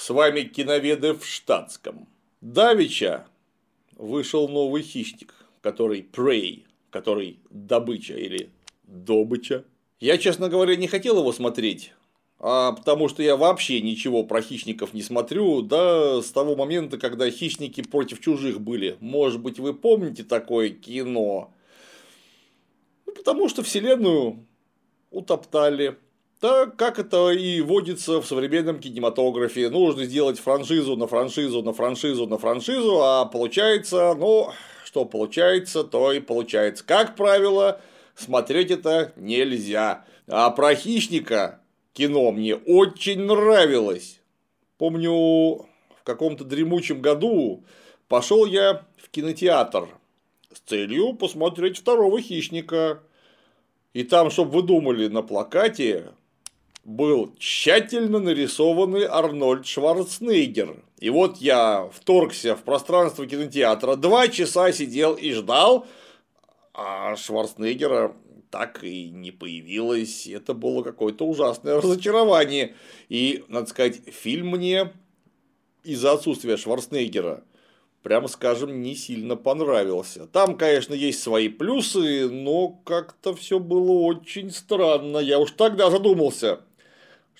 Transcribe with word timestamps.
С 0.00 0.08
вами 0.08 0.44
киноведы 0.44 1.12
в 1.12 1.26
штатском. 1.26 2.08
Давича 2.40 3.26
вышел 3.96 4.48
новый 4.48 4.80
хищник, 4.80 5.34
который 5.60 6.00
Prey, 6.00 6.62
который 6.88 7.38
добыча 7.50 8.14
или 8.14 8.48
добыча. 8.84 9.66
Я, 10.00 10.16
честно 10.16 10.48
говоря, 10.48 10.74
не 10.76 10.86
хотел 10.86 11.18
его 11.18 11.34
смотреть, 11.34 11.92
а 12.38 12.72
потому 12.72 13.10
что 13.10 13.22
я 13.22 13.36
вообще 13.36 13.82
ничего 13.82 14.24
про 14.24 14.40
хищников 14.40 14.94
не 14.94 15.02
смотрю, 15.02 15.60
да 15.60 16.22
с 16.22 16.30
того 16.30 16.56
момента, 16.56 16.96
когда 16.96 17.30
хищники 17.30 17.82
против 17.82 18.22
чужих 18.22 18.58
были. 18.58 18.96
Может 19.00 19.42
быть, 19.42 19.58
вы 19.58 19.74
помните 19.74 20.24
такое 20.24 20.70
кино? 20.70 21.52
Ну, 23.04 23.12
потому 23.12 23.50
что 23.50 23.62
вселенную 23.62 24.46
утоптали. 25.10 25.98
Так 26.40 26.76
как 26.76 26.98
это 26.98 27.32
и 27.32 27.60
водится 27.60 28.22
в 28.22 28.26
современном 28.26 28.80
кинематографе. 28.80 29.68
Нужно 29.68 30.04
сделать 30.04 30.38
франшизу 30.38 30.96
на 30.96 31.06
франшизу 31.06 31.62
на 31.62 31.74
франшизу 31.74 32.26
на 32.26 32.38
франшизу, 32.38 33.02
а 33.02 33.26
получается, 33.26 34.14
ну, 34.14 34.50
что 34.82 35.04
получается, 35.04 35.84
то 35.84 36.12
и 36.12 36.20
получается. 36.20 36.82
Как 36.82 37.14
правило, 37.14 37.82
смотреть 38.14 38.70
это 38.70 39.12
нельзя. 39.16 40.06
А 40.28 40.48
про 40.48 40.74
хищника 40.74 41.60
кино 41.92 42.30
мне 42.32 42.54
очень 42.54 43.20
нравилось. 43.20 44.18
Помню, 44.78 45.10
в 45.12 46.04
каком-то 46.04 46.44
дремучем 46.44 47.02
году 47.02 47.64
пошел 48.08 48.46
я 48.46 48.86
в 48.96 49.10
кинотеатр 49.10 49.88
с 50.54 50.60
целью 50.60 51.12
посмотреть 51.12 51.76
второго 51.76 52.18
хищника. 52.22 53.02
И 53.92 54.04
там, 54.04 54.30
чтобы 54.30 54.52
вы 54.52 54.62
думали, 54.62 55.08
на 55.08 55.20
плакате 55.22 56.12
был 56.84 57.34
тщательно 57.38 58.18
нарисованный 58.18 59.04
Арнольд 59.04 59.66
Шварценеггер. 59.66 60.82
И 60.98 61.10
вот 61.10 61.38
я 61.38 61.88
вторгся 61.92 62.56
в 62.56 62.62
пространство 62.62 63.26
кинотеатра, 63.26 63.96
два 63.96 64.28
часа 64.28 64.72
сидел 64.72 65.14
и 65.14 65.32
ждал, 65.32 65.86
а 66.74 67.16
Шварценеггера 67.16 68.14
так 68.50 68.82
и 68.82 69.10
не 69.10 69.30
появилось. 69.30 70.26
Это 70.26 70.54
было 70.54 70.82
какое-то 70.82 71.26
ужасное 71.26 71.80
разочарование. 71.80 72.74
И, 73.08 73.44
надо 73.48 73.68
сказать, 73.68 74.00
фильм 74.12 74.48
мне 74.48 74.92
из-за 75.84 76.12
отсутствия 76.12 76.56
Шварценеггера 76.56 77.44
прямо 78.02 78.28
скажем, 78.28 78.80
не 78.80 78.94
сильно 78.94 79.36
понравился. 79.36 80.26
Там, 80.26 80.56
конечно, 80.56 80.94
есть 80.94 81.22
свои 81.22 81.48
плюсы, 81.48 82.28
но 82.28 82.68
как-то 82.68 83.34
все 83.34 83.58
было 83.58 83.92
очень 83.92 84.50
странно. 84.50 85.18
Я 85.18 85.38
уж 85.38 85.52
тогда 85.52 85.90
задумался, 85.90 86.60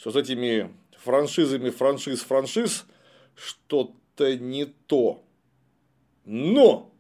что 0.01 0.13
с 0.13 0.17
этими 0.17 0.75
франшизами 0.99 1.69
франшиз 1.69 2.23
франшиз 2.23 2.87
что-то 3.35 4.35
не 4.35 4.65
то. 4.65 5.23
Но 6.25 6.91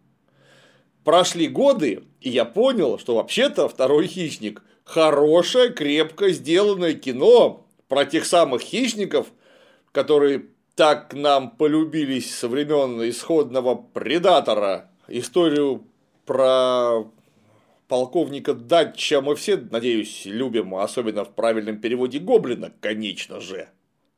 прошли 1.03 1.48
годы, 1.48 2.05
и 2.21 2.28
я 2.28 2.45
понял, 2.45 2.98
что 2.98 3.15
вообще-то 3.15 3.71
второй 3.71 4.06
хищник 4.06 4.62
хорошее, 4.84 5.71
крепко 5.71 6.28
сделанное 6.28 6.93
кино 6.93 7.67
про 7.89 8.05
тех 8.05 8.27
самых 8.27 8.61
хищников, 8.61 9.28
которые 9.93 10.48
так 10.75 11.15
нам 11.15 11.53
полюбились 11.53 12.34
со 12.34 12.48
времен 12.48 13.09
исходного 13.09 13.77
предатора. 13.77 14.91
Историю 15.09 15.87
про 16.27 17.11
полковника 17.91 18.55
Датча 18.55 19.21
мы 19.21 19.35
все, 19.35 19.57
надеюсь, 19.57 20.23
любим, 20.25 20.77
особенно 20.77 21.25
в 21.25 21.35
правильном 21.35 21.81
переводе 21.81 22.21
Гоблина, 22.21 22.73
конечно 22.81 23.41
же. 23.41 23.69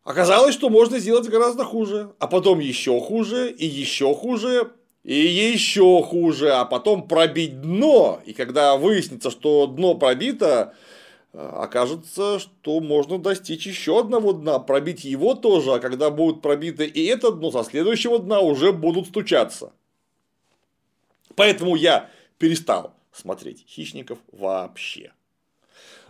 Оказалось, 0.05 0.55
что 0.55 0.69
можно 0.69 0.99
сделать 0.99 1.29
гораздо 1.29 1.65
хуже, 1.65 2.13
а 2.19 2.27
потом 2.27 2.61
еще 2.61 3.01
хуже, 3.01 3.51
и 3.51 3.65
еще 3.65 4.15
хуже, 4.15 4.73
и 5.05 5.15
еще 5.15 6.03
хуже, 6.03 6.53
а 6.53 6.67
потом 6.67 7.09
пробить 7.09 7.63
дно. 7.63 8.21
И 8.27 8.35
когда 8.35 8.77
выяснится, 8.77 9.31
что 9.31 9.67
дно 9.67 9.95
пробито, 9.95 10.75
окажется, 11.33 12.41
что 12.41 12.79
можно 12.81 13.19
достичь 13.19 13.67
еще 13.67 14.01
одного 14.01 14.35
дна, 14.35 14.59
пробить 14.59 15.03
его 15.03 15.35
тоже, 15.35 15.73
а 15.73 15.79
когда 15.79 16.11
будут 16.11 16.43
пробиты 16.43 16.85
и 16.85 17.07
это 17.07 17.33
дно, 17.33 17.51
со 17.51 17.65
следующего 17.65 18.19
дна 18.19 18.41
уже 18.41 18.71
будут 18.71 19.07
стучаться. 19.07 19.73
Поэтому 21.37 21.75
я 21.75 22.11
перестал 22.37 22.93
смотреть 23.13 23.65
хищников 23.69 24.19
вообще. 24.33 25.13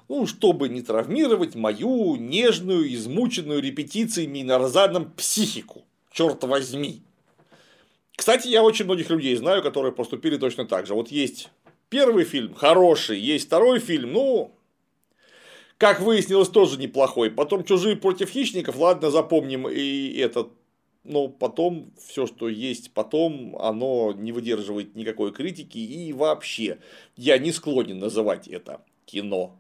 Ну, 0.08 0.26
чтобы 0.26 0.68
не 0.68 0.82
травмировать 0.82 1.54
мою 1.54 2.16
нежную, 2.16 2.92
измученную 2.94 3.62
репетициями 3.62 4.40
и 4.40 4.44
нарзаном 4.44 5.12
психику. 5.12 5.84
Черт 6.10 6.44
возьми. 6.44 7.02
Кстати, 8.16 8.48
я 8.48 8.62
очень 8.62 8.84
многих 8.84 9.10
людей 9.10 9.34
знаю, 9.36 9.62
которые 9.62 9.92
поступили 9.92 10.36
точно 10.36 10.66
так 10.66 10.86
же. 10.86 10.94
Вот 10.94 11.08
есть 11.08 11.50
первый 11.88 12.24
фильм, 12.24 12.54
хороший, 12.54 13.18
есть 13.18 13.46
второй 13.46 13.78
фильм, 13.78 14.12
ну, 14.12 14.54
как 15.78 16.00
выяснилось, 16.00 16.48
тоже 16.48 16.78
неплохой. 16.78 17.30
Потом 17.30 17.64
«Чужие 17.64 17.96
против 17.96 18.30
хищников», 18.30 18.76
ладно, 18.76 19.10
запомним 19.10 19.68
и 19.68 20.16
этот 20.18 20.52
но 21.04 21.28
потом 21.28 21.92
все, 21.98 22.26
что 22.26 22.48
есть 22.48 22.92
потом, 22.92 23.56
оно 23.58 24.12
не 24.12 24.32
выдерживает 24.32 24.94
никакой 24.94 25.32
критики 25.32 25.78
и 25.78 26.12
вообще 26.12 26.78
я 27.16 27.38
не 27.38 27.52
склонен 27.52 27.98
называть 27.98 28.48
это 28.48 28.82
кино. 29.04 29.56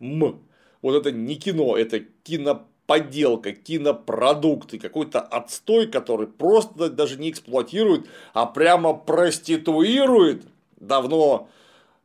М. 0.00 0.42
Вот 0.82 0.94
это 0.96 1.12
не 1.12 1.36
кино, 1.36 1.76
это 1.76 2.00
киноподелка, 2.00 3.52
кинопродукт 3.52 4.74
и 4.74 4.78
какой-то 4.78 5.20
отстой, 5.20 5.88
который 5.88 6.28
просто 6.28 6.90
даже 6.90 7.18
не 7.18 7.30
эксплуатирует, 7.30 8.06
а 8.34 8.46
прямо 8.46 8.94
проституирует 8.94 10.44
давно 10.78 11.48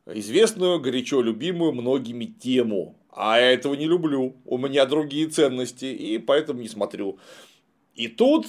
известную, 0.06 0.80
горячо 0.80 1.22
любимую 1.22 1.72
многими 1.72 2.26
тему 2.26 2.96
а 3.16 3.38
я 3.38 3.52
этого 3.52 3.74
не 3.74 3.86
люблю, 3.86 4.36
у 4.44 4.58
меня 4.58 4.86
другие 4.86 5.28
ценности, 5.28 5.84
и 5.84 6.18
поэтому 6.18 6.60
не 6.60 6.68
смотрю. 6.68 7.18
И 7.94 8.08
тут, 8.08 8.46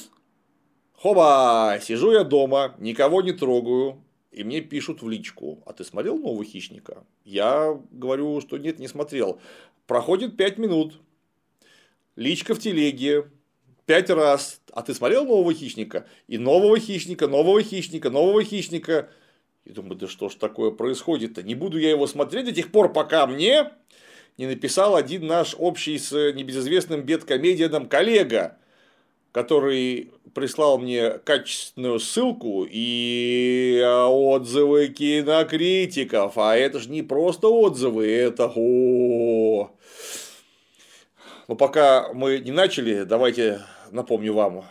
хоба, 1.06 1.80
сижу 1.84 2.14
я 2.14 2.24
дома, 2.24 2.74
никого 2.80 3.22
не 3.22 3.32
трогаю, 3.32 4.04
и 4.32 4.44
мне 4.44 4.62
пишут 4.62 5.04
в 5.04 5.10
личку, 5.10 5.62
а 5.68 5.74
ты 5.74 5.84
смотрел 5.84 6.18
«Нового 6.18 6.44
хищника»? 6.44 7.04
Я 7.24 7.80
говорю, 7.92 8.42
что 8.42 8.58
нет, 8.58 8.80
не 8.80 8.88
смотрел. 8.88 9.40
Проходит 9.86 10.36
5 10.36 10.58
минут, 10.58 11.00
личка 12.16 12.56
в 12.56 12.60
телеге, 12.60 13.30
пять 13.86 14.10
раз, 14.10 14.62
а 14.74 14.82
ты 14.82 14.96
смотрел 14.96 15.26
«Нового 15.26 15.54
хищника»? 15.54 16.08
И 16.28 16.40
«Нового 16.40 16.80
хищника», 16.80 17.28
«Нового 17.28 17.62
хищника», 17.62 18.10
«Нового 18.10 18.44
хищника». 18.44 19.08
И 19.64 19.74
думаю, 19.74 19.98
да 19.98 20.08
что 20.08 20.30
ж 20.30 20.34
такое 20.34 20.72
происходит-то? 20.72 21.44
Не 21.44 21.54
буду 21.54 21.78
я 21.78 21.92
его 21.92 22.08
смотреть 22.08 22.46
до 22.46 22.52
тех 22.52 22.72
пор, 22.72 22.92
пока 22.92 23.28
мне 23.28 23.72
не 24.40 24.48
написал 24.48 24.96
один 24.96 25.28
наш 25.28 25.56
общий 25.56 26.00
с 26.00 26.12
небезызвестным 26.34 27.04
бедкомедианом 27.04 27.88
коллега, 27.88 28.58
который 29.36 30.14
прислал 30.34 30.78
мне 30.78 31.10
качественную 31.10 32.00
ссылку 32.00 32.66
и 32.66 33.84
отзывы 33.86 34.88
кинокритиков. 34.88 36.38
А 36.38 36.56
это 36.56 36.80
же 36.80 36.90
не 36.90 37.02
просто 37.02 37.50
отзывы, 37.50 38.10
это 38.10 38.50
о 38.56 39.76
Но 41.50 41.56
пока 41.58 42.14
мы 42.14 42.38
не 42.40 42.52
начали, 42.52 43.04
давайте 43.04 43.60
напомню 43.92 44.32
вам, 44.32 44.64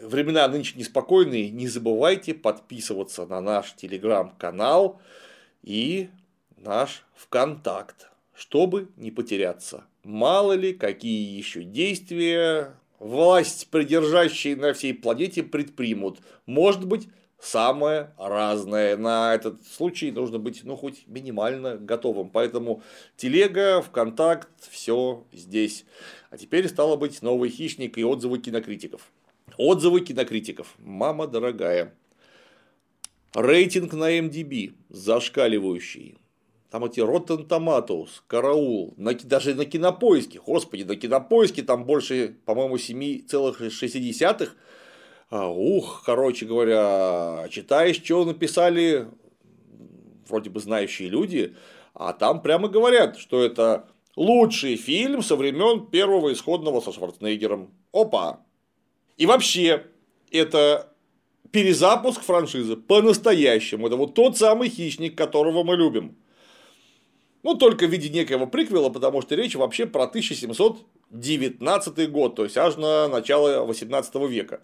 времена 0.00 0.46
нынче 0.46 0.78
неспокойные, 0.78 1.50
не 1.50 1.66
забывайте 1.66 2.34
подписываться 2.34 3.26
на 3.26 3.40
наш 3.40 3.74
телеграм-канал 3.74 5.00
и 5.64 6.08
наш 6.56 7.04
ВКонтакт 7.16 8.10
чтобы 8.36 8.88
не 8.96 9.10
потеряться. 9.10 9.84
Мало 10.02 10.54
ли, 10.54 10.72
какие 10.72 11.36
еще 11.36 11.62
действия 11.62 12.74
власть, 12.98 13.68
придержащие 13.70 14.56
на 14.56 14.72
всей 14.72 14.94
планете, 14.94 15.42
предпримут. 15.42 16.20
Может 16.46 16.86
быть, 16.86 17.08
самое 17.40 18.12
разное. 18.18 18.96
На 18.96 19.34
этот 19.34 19.64
случай 19.66 20.10
нужно 20.10 20.38
быть, 20.38 20.64
ну, 20.64 20.76
хоть 20.76 21.06
минимально 21.06 21.76
готовым. 21.76 22.30
Поэтому 22.30 22.82
телега, 23.16 23.82
ВКонтакт, 23.82 24.48
все 24.70 25.24
здесь. 25.32 25.84
А 26.30 26.38
теперь 26.38 26.68
стало 26.68 26.96
быть 26.96 27.22
новый 27.22 27.50
хищник 27.50 27.98
и 27.98 28.04
отзывы 28.04 28.38
кинокритиков. 28.38 29.12
Отзывы 29.56 30.00
кинокритиков. 30.00 30.74
Мама 30.78 31.26
дорогая. 31.26 31.94
Рейтинг 33.34 33.92
на 33.92 34.18
MDB 34.18 34.74
зашкаливающий. 34.88 36.18
Там 36.74 36.86
эти 36.86 36.98
Rotten 36.98 37.46
Tomatoes, 37.46 38.08
Караул, 38.26 38.94
на, 38.96 39.14
даже 39.14 39.54
на 39.54 39.64
кинопоиске, 39.64 40.40
господи, 40.44 40.82
на 40.82 40.96
кинопоиске 40.96 41.62
там 41.62 41.84
больше, 41.84 42.36
по-моему, 42.44 42.78
7,6. 42.78 44.48
А, 45.30 45.48
ух, 45.48 46.02
короче 46.04 46.46
говоря, 46.46 47.46
читаешь, 47.48 48.02
что 48.02 48.24
написали 48.24 49.06
вроде 50.28 50.50
бы 50.50 50.58
знающие 50.58 51.08
люди, 51.08 51.54
а 51.94 52.12
там 52.12 52.42
прямо 52.42 52.66
говорят, 52.66 53.18
что 53.18 53.40
это 53.40 53.88
лучший 54.16 54.74
фильм 54.74 55.22
со 55.22 55.36
времен 55.36 55.86
первого 55.86 56.32
исходного 56.32 56.80
со 56.80 56.92
Шварценеггером. 56.92 57.72
Опа! 57.92 58.40
И 59.16 59.26
вообще, 59.26 59.86
это 60.32 60.92
перезапуск 61.52 62.22
франшизы 62.22 62.74
по-настоящему. 62.74 63.86
Это 63.86 63.94
вот 63.94 64.14
тот 64.14 64.36
самый 64.36 64.68
хищник, 64.70 65.16
которого 65.16 65.62
мы 65.62 65.76
любим. 65.76 66.16
Ну, 67.44 67.54
только 67.54 67.86
в 67.86 67.90
виде 67.90 68.08
некоего 68.08 68.46
приквела, 68.46 68.88
потому 68.88 69.20
что 69.20 69.34
речь 69.34 69.54
вообще 69.54 69.84
про 69.84 70.04
1719 70.04 72.10
год, 72.10 72.36
то 72.36 72.44
есть 72.44 72.56
аж 72.56 72.76
на 72.76 73.06
начало 73.06 73.66
18 73.66 74.14
века. 74.30 74.62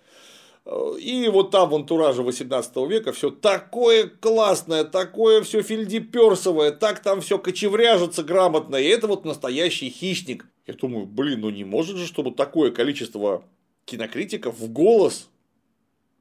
И 0.98 1.28
вот 1.30 1.50
там 1.50 1.68
в 1.68 1.74
антураже 1.74 2.22
18 2.22 2.76
века 2.88 3.12
все 3.12 3.30
такое 3.30 4.08
классное, 4.08 4.84
такое 4.84 5.42
все 5.42 5.60
фильдеперсовое, 5.60 6.70
так 6.70 7.02
там 7.02 7.20
все 7.20 7.38
кочевряжется 7.38 8.22
грамотно, 8.22 8.76
и 8.76 8.86
это 8.86 9.06
вот 9.06 9.26
настоящий 9.26 9.90
хищник. 9.90 10.46
Я 10.66 10.72
думаю, 10.72 11.04
блин, 11.04 11.40
ну 11.40 11.50
не 11.50 11.64
может 11.64 11.98
же, 11.98 12.06
чтобы 12.06 12.30
такое 12.30 12.70
количество 12.70 13.44
кинокритиков 13.84 14.58
в 14.58 14.72
голос 14.72 15.28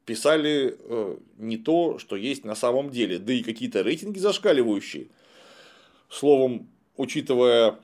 писали 0.03 0.75
э, 0.77 1.17
не 1.38 1.57
то, 1.57 2.00
что 2.00 2.17
есть 2.17 2.44
на 2.44 2.55
самом 2.55 2.89
деле, 2.89 3.17
да 3.17 3.31
и 3.31 3.44
какие-то 3.44 3.81
рейтинги 3.81 4.19
зашкаливающие. 4.19 5.07
Словом, 6.09 6.69
учитывая 6.97 7.79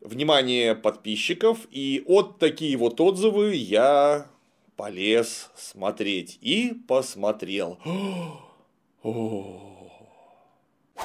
внимание 0.00 0.74
подписчиков 0.74 1.66
и 1.70 2.02
от 2.06 2.38
такие 2.38 2.76
вот 2.76 3.00
отзывы 3.00 3.54
я 3.54 4.30
полез 4.76 5.50
смотреть 5.56 6.38
и 6.40 6.74
посмотрел. 6.86 7.78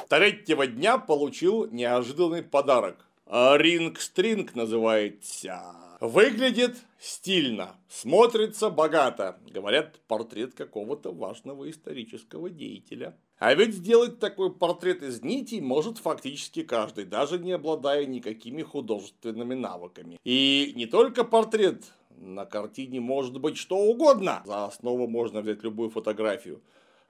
Третьего 0.08 0.66
дня 0.66 0.98
получил 0.98 1.66
неожиданный 1.70 2.42
подарок. 2.42 3.06
Ринг-стринг 3.26 4.54
называется. 4.54 5.74
Выглядит 6.00 6.76
стильно, 6.98 7.76
смотрится 7.88 8.70
богато. 8.70 9.38
Говорят, 9.48 10.00
портрет 10.08 10.54
какого-то 10.54 11.12
важного 11.12 11.70
исторического 11.70 12.50
деятеля. 12.50 13.16
А 13.40 13.54
ведь 13.54 13.72
сделать 13.72 14.18
такой 14.18 14.52
портрет 14.52 15.02
из 15.02 15.22
нитей 15.22 15.62
может 15.62 15.96
фактически 15.96 16.62
каждый, 16.62 17.06
даже 17.06 17.38
не 17.38 17.52
обладая 17.52 18.04
никакими 18.04 18.62
художественными 18.62 19.54
навыками. 19.54 20.20
И 20.24 20.74
не 20.76 20.84
только 20.84 21.24
портрет, 21.24 21.82
на 22.18 22.44
картине 22.44 23.00
может 23.00 23.40
быть 23.40 23.56
что 23.56 23.78
угодно. 23.78 24.42
За 24.44 24.66
основу 24.66 25.08
можно 25.08 25.40
взять 25.40 25.62
любую 25.62 25.88
фотографию. 25.88 26.60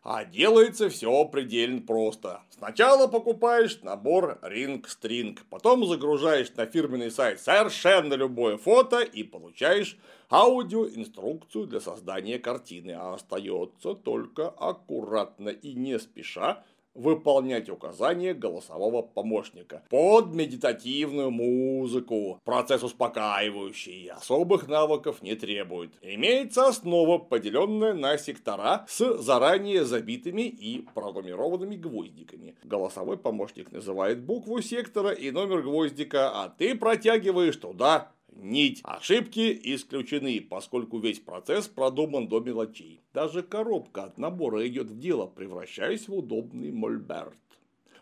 А 0.02 0.24
делается 0.24 0.88
все 0.88 1.26
предельно 1.26 1.82
просто. 1.82 2.40
Сначала 2.48 3.06
покупаешь 3.06 3.82
набор 3.82 4.38
Ring 4.42 4.82
String, 4.86 5.38
потом 5.50 5.84
загружаешь 5.84 6.50
на 6.56 6.64
фирменный 6.64 7.10
сайт 7.10 7.38
совершенно 7.38 8.14
любое 8.14 8.56
фото 8.56 9.00
и 9.00 9.22
получаешь 9.22 9.98
аудиоинструкцию 10.30 11.66
для 11.66 11.80
создания 11.80 12.38
картины. 12.38 12.92
А 12.92 13.12
остается 13.12 13.92
только 13.94 14.48
аккуратно 14.48 15.50
и 15.50 15.74
не 15.74 15.98
спеша 15.98 16.64
выполнять 17.00 17.68
указания 17.68 18.34
голосового 18.34 19.02
помощника 19.02 19.82
под 19.88 20.34
медитативную 20.34 21.30
музыку. 21.30 22.40
Процесс 22.44 22.82
успокаивающий, 22.82 24.10
особых 24.10 24.68
навыков 24.68 25.22
не 25.22 25.34
требует. 25.34 25.92
Имеется 26.02 26.68
основа, 26.68 27.18
поделенная 27.18 27.94
на 27.94 28.18
сектора 28.18 28.84
с 28.88 29.18
заранее 29.18 29.84
забитыми 29.84 30.42
и 30.42 30.86
программированными 30.94 31.76
гвоздиками. 31.76 32.54
Голосовой 32.64 33.16
помощник 33.16 33.72
называет 33.72 34.22
букву 34.22 34.60
сектора 34.60 35.10
и 35.10 35.30
номер 35.30 35.62
гвоздика, 35.62 36.30
а 36.30 36.48
ты 36.48 36.74
протягиваешь 36.74 37.56
туда 37.56 38.12
нить. 38.42 38.80
Ошибки 38.84 39.58
исключены, 39.74 40.40
поскольку 40.40 40.98
весь 40.98 41.20
процесс 41.20 41.68
продуман 41.68 42.28
до 42.28 42.40
мелочей. 42.40 43.00
Даже 43.12 43.42
коробка 43.42 44.04
от 44.04 44.18
набора 44.18 44.66
идет 44.66 44.90
в 44.90 44.98
дело, 44.98 45.26
превращаясь 45.26 46.08
в 46.08 46.14
удобный 46.14 46.72
мольберт. 46.72 47.38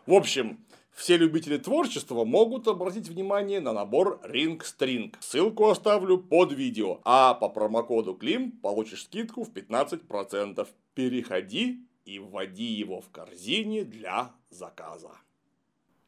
В 0.05 0.13
общем, 0.13 0.59
все 0.99 1.15
любители 1.17 1.57
творчества 1.57 2.25
могут 2.25 2.67
обратить 2.67 3.07
внимание 3.07 3.61
на 3.61 3.71
набор 3.71 4.19
Ring 4.25 4.59
String. 4.59 5.15
Ссылку 5.19 5.69
оставлю 5.69 6.17
под 6.17 6.51
видео. 6.51 6.99
А 7.05 7.33
по 7.35 7.47
промокоду 7.47 8.15
Клим 8.15 8.51
получишь 8.51 9.03
скидку 9.03 9.43
в 9.43 9.53
15%. 9.53 10.67
Переходи 10.93 11.85
и 12.03 12.19
вводи 12.19 12.65
его 12.65 13.01
в 13.01 13.09
корзине 13.11 13.83
для 13.83 14.33
заказа. 14.49 15.11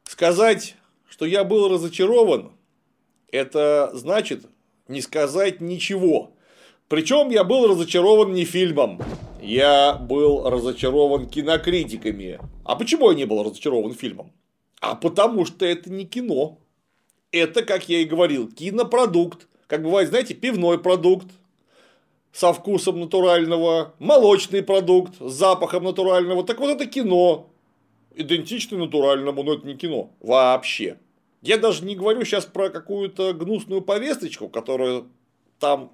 Сказать, 0.04 0.76
что 1.08 1.24
я 1.24 1.44
был 1.44 1.68
разочарован, 1.68 2.52
это 3.32 3.90
значит 3.94 4.46
не 4.86 5.00
сказать 5.00 5.60
ничего. 5.60 6.30
Причем 6.86 7.30
я 7.30 7.42
был 7.42 7.66
разочарован 7.66 8.32
не 8.32 8.44
фильмом, 8.44 9.00
я 9.40 9.94
был 9.94 10.48
разочарован 10.48 11.26
кинокритиками. 11.26 12.38
А 12.64 12.76
почему 12.76 13.10
я 13.10 13.16
не 13.16 13.24
был 13.24 13.42
разочарован 13.42 13.94
фильмом? 13.94 14.30
А 14.80 14.94
потому 14.94 15.44
что 15.44 15.66
это 15.66 15.90
не 15.90 16.04
кино. 16.04 16.58
Это, 17.32 17.62
как 17.62 17.88
я 17.88 18.00
и 18.00 18.04
говорил, 18.04 18.48
кинопродукт. 18.48 19.48
Как 19.66 19.82
бывает, 19.82 20.10
знаете, 20.10 20.34
пивной 20.34 20.78
продукт 20.78 21.26
со 22.30 22.52
вкусом 22.52 23.00
натурального, 23.00 23.94
молочный 23.98 24.62
продукт 24.62 25.14
с 25.18 25.32
запахом 25.32 25.84
натурального. 25.84 26.44
Так 26.44 26.60
вот 26.60 26.70
это 26.70 26.86
кино. 26.86 27.50
Идентичный 28.14 28.78
натуральному, 28.78 29.42
но 29.42 29.54
это 29.54 29.66
не 29.66 29.74
кино. 29.74 30.10
Вообще. 30.20 30.98
Я 31.42 31.58
даже 31.58 31.84
не 31.84 31.96
говорю 31.96 32.24
сейчас 32.24 32.46
про 32.46 32.70
какую-то 32.70 33.34
гнусную 33.34 33.82
повесточку, 33.82 34.48
которая 34.48 35.04
там 35.58 35.92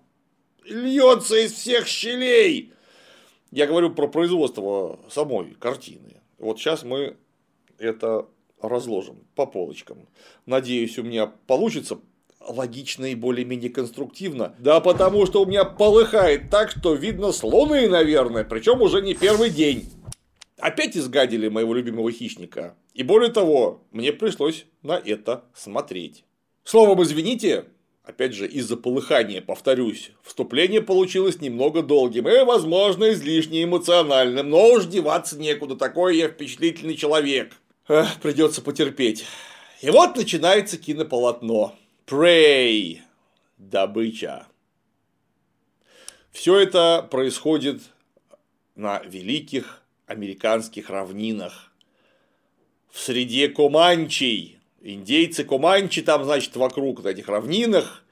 льется 0.65 1.37
из 1.37 1.53
всех 1.53 1.87
щелей. 1.87 2.73
Я 3.51 3.67
говорю 3.67 3.91
про 3.91 4.09
производство 4.09 5.01
самой 5.11 5.55
картины. 5.55 6.21
Вот 6.39 6.59
сейчас 6.59 6.83
мы 6.83 7.17
это 7.79 8.27
разложим 8.61 9.25
по 9.35 9.47
полочкам. 9.47 10.07
Надеюсь, 10.45 10.99
у 10.99 11.03
меня 11.03 11.33
получится 11.47 11.99
логично 12.47 13.07
и 13.07 13.15
более-менее 13.15 13.71
конструктивно. 13.71 14.55
Да 14.59 14.81
потому 14.81 15.25
что 15.27 15.43
у 15.43 15.47
меня 15.47 15.65
полыхает 15.65 16.51
так, 16.51 16.71
что 16.71 16.95
видно 16.95 17.33
с 17.33 17.43
луны, 17.43 17.89
наверное, 17.89 18.45
причем 18.45 18.83
уже 18.83 19.01
не 19.01 19.15
первый 19.15 19.51
день. 19.51 19.89
Опять 20.59 20.97
изгадили 20.97 21.49
моего 21.49 21.73
любимого 21.73 22.11
хищника. 22.11 22.77
И 22.99 23.05
более 23.05 23.31
того, 23.31 23.81
мне 23.93 24.13
пришлось 24.13 24.65
на 24.83 24.95
это 24.95 25.45
смотреть. 25.55 26.25
Словом, 26.65 27.01
извините, 27.05 27.67
опять 28.03 28.35
же, 28.35 28.49
из-за 28.49 28.77
полыхания, 28.77 29.41
повторюсь, 29.41 30.11
вступление 30.25 30.83
получилось 30.83 31.41
немного 31.41 31.83
долгим 31.83 32.29
и, 32.29 32.43
возможно, 32.43 33.13
излишне 33.13 33.63
эмоциональным, 33.63 34.51
но 34.51 34.73
уж 34.73 34.87
деваться 34.87 35.39
некуда, 35.39 35.77
такой 35.77 36.17
я 36.17 36.27
впечатлительный 36.27 36.97
человек. 36.97 37.53
Эх, 37.87 38.21
придется 38.21 38.63
потерпеть. 38.63 39.25
И 39.81 39.91
вот 39.91 40.17
начинается 40.17 40.77
кинополотно. 40.77 41.75
Prey. 42.05 42.99
Добыча. 43.59 44.49
Все 46.33 46.59
это 46.59 47.07
происходит 47.09 47.81
на 48.75 48.99
великих 49.05 49.85
американских 50.07 50.91
равнинах. 50.91 51.68
В 52.99 53.01
среде 53.01 53.47
команчей. 53.49 54.59
Индейцы 54.83 55.45
команчи 55.45 56.03
там, 56.03 56.25
значит, 56.25 56.57
вокруг 56.57 57.05
на 57.05 57.11
этих 57.11 57.29
равнинах. 57.29 58.05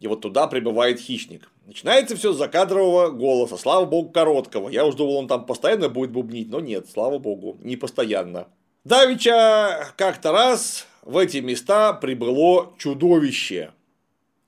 И 0.00 0.08
вот 0.08 0.22
туда 0.22 0.48
прибывает 0.48 0.98
хищник. 0.98 1.48
Начинается 1.66 2.16
все 2.16 2.32
с 2.32 2.36
закадрового 2.36 3.10
голоса, 3.10 3.56
слава 3.56 3.84
богу, 3.84 4.10
короткого. 4.10 4.70
Я 4.70 4.86
уж 4.86 4.96
думал, 4.96 5.18
он 5.18 5.28
там 5.28 5.46
постоянно 5.46 5.88
будет 5.88 6.10
бубнить, 6.10 6.50
но 6.50 6.58
нет, 6.58 6.88
слава 6.92 7.18
богу, 7.18 7.58
не 7.62 7.76
постоянно. 7.76 8.48
Давича 8.82 9.92
как-то 9.96 10.32
раз 10.32 10.88
в 11.02 11.16
эти 11.16 11.36
места 11.36 11.92
прибыло 11.92 12.72
чудовище. 12.76 13.70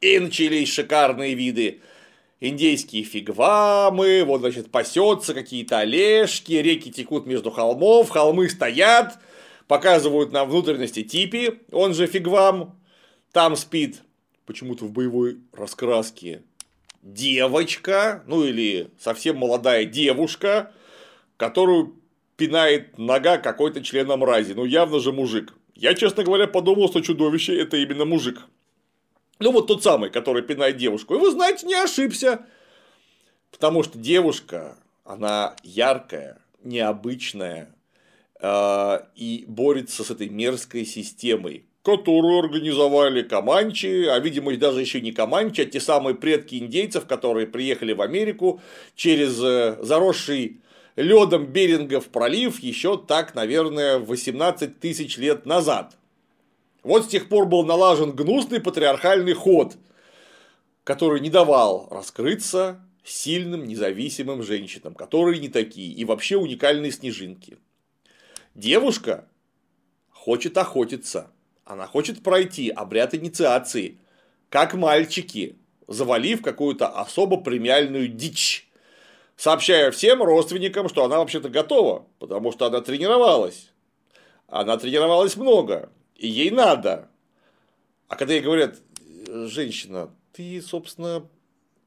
И 0.01 0.19
начались 0.19 0.73
шикарные 0.73 1.35
виды 1.35 1.81
индейские 2.41 3.05
фигвамы, 3.05 4.25
вот, 4.25 4.41
значит, 4.41 4.73
пасется 4.73 5.33
какие-то 5.33 5.79
олежки, 5.79 6.55
реки 6.55 6.91
текут 6.91 7.25
между 7.27 7.53
холмов, 7.53 8.11
холмы 8.11 8.49
стоят, 8.49 9.19
показывают 9.69 10.33
нам 10.33 10.49
внутренности 10.49 11.03
типи, 11.03 11.61
он 11.73 11.95
же 11.95 12.07
фигвам, 12.07 12.79
там 13.33 13.57
спит 13.57 14.03
почему-то 14.47 14.85
в 14.85 14.93
боевой 14.93 15.39
раскраске 15.53 16.43
девочка, 17.03 18.23
ну 18.27 18.45
или 18.45 18.91
совсем 18.99 19.37
молодая 19.37 19.85
девушка, 19.85 20.73
которую 21.37 21.95
пинает 22.37 22.99
нога 22.99 23.39
какой-то 23.39 23.83
члена 23.83 24.17
мрази, 24.17 24.53
ну 24.53 24.65
явно 24.65 25.01
же 25.01 25.13
мужик. 25.13 25.55
Я, 25.75 25.95
честно 25.95 26.25
говоря, 26.25 26.47
подумал, 26.47 26.89
что 26.89 27.01
чудовище 27.01 27.61
это 27.61 27.77
именно 27.77 28.05
мужик. 28.05 28.41
Ну, 29.39 29.53
вот 29.53 29.67
тот 29.67 29.83
самый, 29.83 30.09
который 30.09 30.43
пинает 30.43 30.79
девушку. 30.79 31.15
И 31.15 31.19
вы 31.19 31.31
знаете, 31.31 31.67
не 31.67 31.75
ошибся. 31.75 32.47
Потому 33.51 33.83
что 33.83 33.99
девушка, 33.99 34.79
она 35.05 35.55
яркая, 35.63 36.41
необычная 36.63 37.76
и 38.43 39.45
борется 39.49 40.05
с 40.05 40.11
этой 40.11 40.29
мерзкой 40.29 40.85
системой. 40.85 41.65
которую 41.83 42.41
организовали 42.41 43.23
Каманчи, 43.23 44.07
а 44.07 44.19
видимо 44.19 44.55
даже 44.57 44.81
еще 44.81 45.01
не 45.01 45.13
Каманчи, 45.13 45.61
а 45.61 45.65
те 45.65 45.81
самые 45.81 46.17
предки 46.17 46.57
индейцев, 46.57 47.07
которые 47.07 47.47
приехали 47.47 47.93
в 47.93 48.03
Америку 48.03 48.61
через 48.97 49.41
э, 49.41 49.79
заросший 49.81 50.61
ледом 50.97 51.47
Берингов 51.47 52.07
пролив 52.07 52.61
еще 52.61 52.99
так, 52.99 53.35
наверное, 53.35 53.99
18 53.99 54.81
тысяч 54.81 55.17
лет 55.19 55.47
назад. 55.47 55.97
Вот 56.83 57.05
с 57.05 57.09
тех 57.09 57.29
пор 57.29 57.47
был 57.47 57.65
налажен 57.65 58.13
гнусный 58.13 58.61
патриархальный 58.61 59.35
ход, 59.35 59.77
который 60.85 61.21
не 61.21 61.31
давал 61.31 61.89
раскрыться 61.91 62.81
сильным 63.05 63.67
независимым 63.67 64.43
женщинам, 64.43 64.95
которые 64.95 65.39
не 65.39 65.49
такие 65.49 65.93
и 65.93 66.05
вообще 66.05 66.37
уникальные 66.37 66.93
снежинки. 66.93 67.59
Девушка 68.57 69.29
хочет 70.09 70.57
охотиться, 70.57 71.31
она 71.67 71.87
хочет 71.87 72.23
пройти 72.23 72.71
обряд 72.71 73.15
инициации, 73.15 73.99
как 74.49 74.73
мальчики, 74.73 75.57
завалив 75.89 76.41
какую-то 76.41 76.89
особо 76.89 77.37
премиальную 77.37 78.09
дичь, 78.09 78.67
сообщая 79.37 79.91
всем 79.91 80.23
родственникам, 80.23 80.89
что 80.89 81.05
она 81.05 81.19
вообще-то 81.19 81.51
готова, 81.51 82.07
потому 82.19 82.51
что 82.51 82.65
она 82.65 82.81
тренировалась. 82.81 83.73
Она 84.49 84.79
тренировалась 84.79 85.37
много, 85.37 85.91
и 86.15 86.27
ей 86.27 86.51
надо. 86.51 87.11
А 88.09 88.17
когда 88.17 88.33
ей 88.33 88.43
говорят, 88.43 88.77
женщина, 89.27 90.09
ты, 90.33 90.63
собственно, 90.63 91.29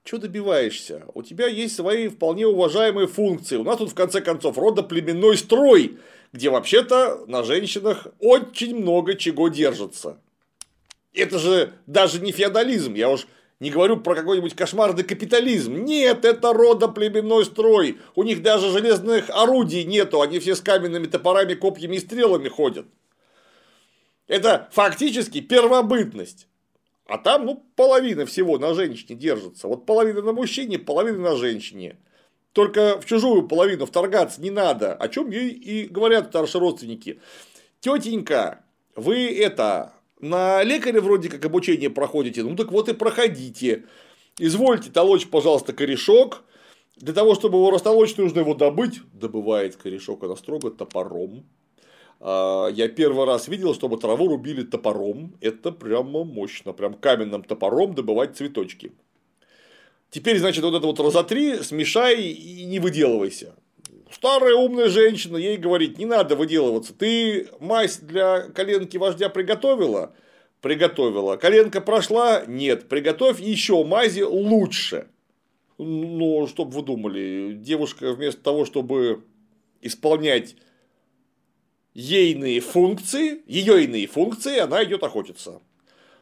что 0.03 0.19
добиваешься? 0.19 1.05
У 1.15 1.23
тебя 1.23 1.47
есть 1.47 1.75
свои 1.75 2.09
вполне 2.09 2.45
уважаемые 2.45 3.07
функции. 3.07 3.57
У 3.57 3.63
нас 3.63 3.77
тут, 3.77 3.89
в 3.89 3.95
конце 3.95 4.21
концов, 4.21 4.59
родоплеменной 4.59 5.35
строй, 5.35 5.97
где 6.31 6.50
вообще-то 6.50 7.25
на 7.27 7.43
женщинах 7.43 8.07
очень 8.19 8.75
много 8.75 9.15
чего 9.15 9.50
держится. 9.50 10.19
Это 11.13 11.39
же 11.39 11.74
даже 11.88 12.21
не 12.21 12.31
феодализм, 12.31 12.93
я 12.93 13.09
уж 13.09 13.27
не 13.59 13.71
говорю 13.71 13.98
про 13.98 14.15
какой-нибудь 14.15 14.55
кошмарный 14.55 15.03
капитализм. 15.03 15.83
Нет, 15.83 16.24
это 16.24 16.53
родоплеменной 16.53 17.43
строй. 17.43 17.98
У 18.15 18.24
них 18.24 18.41
даже 18.41 18.69
железных 18.71 19.29
орудий 19.29 19.83
нету, 19.83 20.21
они 20.21 20.39
все 20.39 20.55
с 20.55 20.62
каменными 20.62 21.07
топорами, 21.07 21.55
копьями 21.55 21.98
и 21.98 22.00
стрелами 22.00 22.48
ходят. 22.48 22.86
Это 24.27 24.69
фактически 24.71 25.41
первобытность. 25.41 26.48
А 27.05 27.17
там, 27.17 27.48
ну, 27.48 27.65
половина 27.75 28.27
всего 28.27 28.59
на 28.59 28.75
женщине 28.75 29.17
держится. 29.17 29.67
Вот 29.67 29.88
половина 29.88 30.21
на 30.21 30.31
мужчине, 30.31 30.77
половина 30.77 31.31
на 31.31 31.36
женщине. 31.36 31.98
Только 32.53 33.00
в 33.00 33.06
чужую 33.06 33.48
половину 33.48 33.86
вторгаться 33.86 34.41
не 34.41 34.50
надо. 34.50 34.94
О 34.94 35.08
чем 35.08 35.29
ей 35.29 35.50
и 35.50 35.88
говорят 35.88 36.27
старшие 36.27 36.62
родственники. 36.62 37.20
Тетенька, 37.79 38.63
вы 38.96 39.27
это, 39.38 39.94
на 40.20 40.63
лекаря 40.63 41.00
вроде 41.00 41.29
как 41.29 41.46
обучение 41.46 41.89
проходите, 41.89 42.44
ну 42.44 42.56
так 42.56 42.72
вот 42.72 42.89
и 42.89 42.94
проходите. 42.94 43.86
Извольте 44.38 44.89
толочь, 44.89 45.27
пожалуйста, 45.27 45.74
корешок. 45.74 46.44
Для 46.98 47.13
того, 47.13 47.36
чтобы 47.36 47.58
его 47.58 47.72
растолочь, 47.72 48.18
нужно 48.18 48.39
его 48.39 48.53
добыть. 48.53 49.00
Добывает 49.13 49.75
корешок 49.77 50.24
она 50.24 50.36
строго 50.36 50.72
топором. 50.72 51.46
А, 52.20 52.68
я 52.68 52.89
первый 52.89 53.25
раз 53.25 53.48
видел, 53.48 53.74
чтобы 53.74 53.98
траву 53.98 54.27
рубили 54.27 54.63
топором. 54.63 55.36
Это 55.39 55.72
прямо 55.72 56.24
мощно. 56.24 56.74
Прям 56.74 56.94
каменным 56.94 57.44
топором 57.44 57.96
добывать 57.96 58.36
цветочки. 58.36 58.91
Теперь, 60.10 60.39
значит, 60.39 60.63
вот 60.63 60.74
это 60.74 60.88
вот 60.88 61.00
разотри, 61.00 61.58
смешай 61.62 62.22
и 62.22 62.66
не 62.66 62.80
выделывайся. 62.80 63.54
Старая 64.12 64.56
умная 64.56 64.89
женщина 64.89 65.38
ей 65.38 65.58
говорит, 65.58 66.00
не 66.00 66.06
надо 66.06 66.36
выделываться. 66.36 66.94
Ты 66.94 67.48
мазь 67.60 67.98
для 67.98 68.42
коленки 68.50 68.98
вождя 68.98 69.30
приготовила? 69.30 70.16
Приготовила. 70.62 71.38
Коленка 71.38 71.80
прошла? 71.80 72.44
Нет. 72.48 72.89
Приготовь 72.89 73.39
еще 73.39 73.84
мази 73.84 74.22
лучше. 74.22 75.08
Ну, 75.78 76.48
чтобы 76.48 76.72
вы 76.72 76.82
думали, 76.82 77.54
девушка 77.54 78.12
вместо 78.12 78.42
того, 78.42 78.66
чтобы 78.66 79.24
исполнять 79.82 80.56
ейные 81.94 82.60
функции, 82.60 83.42
ее 83.46 83.86
иные 83.86 84.08
функции, 84.08 84.58
она 84.58 84.84
идет 84.84 85.04
охотиться. 85.04 85.62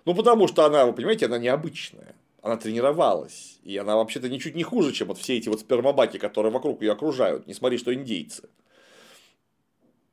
Ну, 0.05 0.13
потому 0.13 0.47
что 0.47 0.65
она, 0.65 0.85
вы 0.85 0.93
понимаете, 0.93 1.25
она 1.25 1.39
необычная. 1.39 2.16
Она 2.47 2.57
тренировалась. 2.57 3.59
И 3.63 3.77
она 3.77 3.95
вообще-то 3.95 4.29
ничуть 4.29 4.55
не 4.55 4.63
хуже, 4.63 4.93
чем 4.93 5.09
вот 5.09 5.17
все 5.17 5.37
эти 5.37 5.49
вот 5.49 5.59
спермобаки, 5.59 6.17
которые 6.17 6.51
вокруг 6.51 6.81
ее 6.81 6.93
окружают. 6.93 7.45
Не 7.47 7.53
смотри, 7.53 7.77
что 7.77 7.93
индейцы. 7.93 8.49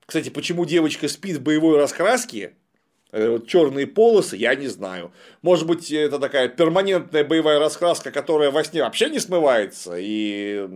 Кстати, 0.05 0.29
почему 0.29 0.65
девочка 0.65 1.09
спит 1.09 1.39
в 1.39 1.43
боевой 1.43 1.79
раскраске, 1.79 2.55
Э, 3.17 3.39
черные 3.47 3.87
полосы, 3.87 4.37
я 4.37 4.57
не 4.57 4.67
знаю. 4.67 5.13
Может 5.41 5.69
быть, 5.69 5.93
это 5.93 6.19
такая 6.19 6.49
перманентная 6.49 7.23
боевая 7.23 7.61
раскраска, 7.61 8.11
которая 8.11 8.51
во 8.51 8.65
сне 8.65 8.83
вообще 8.83 9.09
не 9.09 9.21
смывается 9.21 9.95
и 9.97 10.69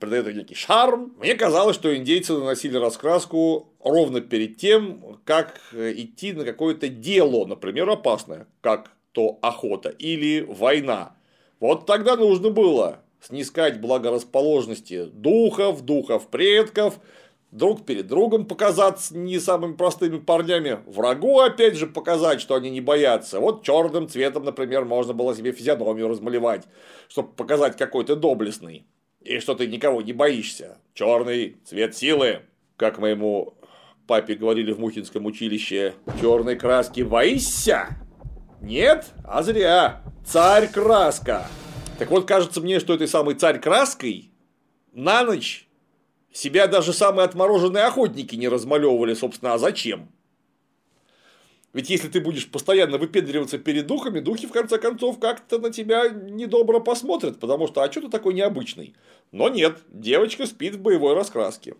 придает 0.00 0.34
некий 0.34 0.56
шарм. 0.56 1.14
Мне 1.20 1.36
казалось, 1.36 1.76
что 1.76 1.94
индейцы 1.94 2.32
наносили 2.32 2.78
раскраску 2.78 3.72
ровно 3.78 4.20
перед 4.20 4.56
тем, 4.56 5.20
как 5.24 5.60
идти 5.72 6.32
на 6.32 6.44
какое-то 6.44 6.88
дело, 6.88 7.46
например, 7.46 7.88
опасное, 7.88 8.48
как 8.60 8.90
то 9.14 9.38
охота 9.42 9.90
или 9.90 10.40
война. 10.40 11.16
Вот 11.60 11.86
тогда 11.86 12.16
нужно 12.16 12.50
было 12.50 12.98
снискать 13.22 13.80
благорасположенности 13.80 15.04
духов, 15.04 15.82
духов 15.82 16.28
предков, 16.28 16.98
друг 17.52 17.86
перед 17.86 18.08
другом 18.08 18.44
показаться 18.44 19.16
не 19.16 19.38
самыми 19.38 19.74
простыми 19.74 20.18
парнями, 20.18 20.80
врагу 20.86 21.40
опять 21.40 21.76
же 21.76 21.86
показать, 21.86 22.40
что 22.40 22.56
они 22.56 22.70
не 22.70 22.80
боятся. 22.80 23.38
Вот 23.38 23.62
черным 23.62 24.08
цветом, 24.08 24.44
например, 24.44 24.84
можно 24.84 25.14
было 25.14 25.34
себе 25.34 25.52
физиономию 25.52 26.08
размалевать, 26.08 26.64
чтобы 27.08 27.28
показать, 27.30 27.76
какой 27.76 28.04
ты 28.04 28.16
доблестный. 28.16 28.84
И 29.22 29.38
что 29.38 29.54
ты 29.54 29.68
никого 29.68 30.02
не 30.02 30.12
боишься. 30.12 30.76
Черный 30.92 31.56
цвет 31.64 31.96
силы. 31.96 32.40
Как 32.76 32.98
моему 32.98 33.54
папе 34.06 34.34
говорили 34.34 34.72
в 34.72 34.80
Мухинском 34.80 35.24
училище, 35.24 35.94
черной 36.20 36.56
краски 36.56 37.02
боишься? 37.02 38.03
Нет? 38.64 39.12
А 39.24 39.42
зря. 39.42 40.02
Царь 40.24 40.68
краска. 40.68 41.46
Так 41.98 42.10
вот, 42.10 42.26
кажется 42.26 42.62
мне, 42.62 42.80
что 42.80 42.94
этой 42.94 43.06
самой 43.06 43.34
царь 43.34 43.60
краской 43.60 44.30
на 44.92 45.22
ночь 45.22 45.68
себя 46.32 46.66
даже 46.66 46.94
самые 46.94 47.26
отмороженные 47.26 47.84
охотники 47.84 48.34
не 48.36 48.48
размалевывали, 48.48 49.12
собственно, 49.12 49.52
а 49.52 49.58
зачем? 49.58 50.08
Ведь 51.74 51.90
если 51.90 52.08
ты 52.08 52.20
будешь 52.20 52.50
постоянно 52.50 52.96
выпендриваться 52.96 53.58
перед 53.58 53.86
духами, 53.86 54.20
духи 54.20 54.46
в 54.46 54.52
конце 54.52 54.78
концов 54.78 55.18
как-то 55.18 55.58
на 55.58 55.70
тебя 55.70 56.08
недобро 56.08 56.80
посмотрят, 56.80 57.40
потому 57.40 57.66
что 57.66 57.82
а 57.82 57.92
что 57.92 58.00
ты 58.00 58.08
такой 58.08 58.32
необычный? 58.32 58.94
Но 59.30 59.50
нет, 59.50 59.78
девочка 59.88 60.46
спит 60.46 60.76
в 60.76 60.80
боевой 60.80 61.14
раскраске. 61.14 61.74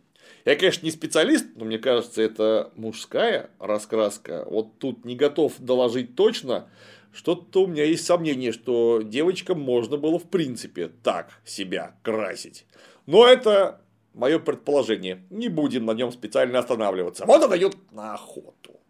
Я, 0.44 0.56
конечно, 0.56 0.84
не 0.84 0.90
специалист, 0.90 1.46
но 1.56 1.64
мне 1.64 1.78
кажется, 1.78 2.20
это 2.20 2.70
мужская 2.76 3.50
раскраска. 3.58 4.44
Вот 4.46 4.78
тут 4.78 5.04
не 5.04 5.16
готов 5.16 5.54
доложить 5.58 6.14
точно. 6.16 6.68
Что-то 7.14 7.62
у 7.62 7.66
меня 7.66 7.84
есть 7.84 8.04
сомнение, 8.04 8.52
что 8.52 9.00
девочкам 9.02 9.60
можно 9.60 9.96
было 9.96 10.18
в 10.18 10.24
принципе 10.24 10.90
так 11.02 11.30
себя 11.44 11.94
красить. 12.02 12.66
Но 13.06 13.26
это 13.26 13.80
мое 14.12 14.38
предположение. 14.38 15.24
Не 15.30 15.48
будем 15.48 15.86
на 15.86 15.92
нем 15.92 16.12
специально 16.12 16.58
останавливаться. 16.58 17.24
Вот 17.24 17.42
она 17.42 17.56
идет 17.56 17.76
на 17.92 18.14
охоту. 18.14 18.80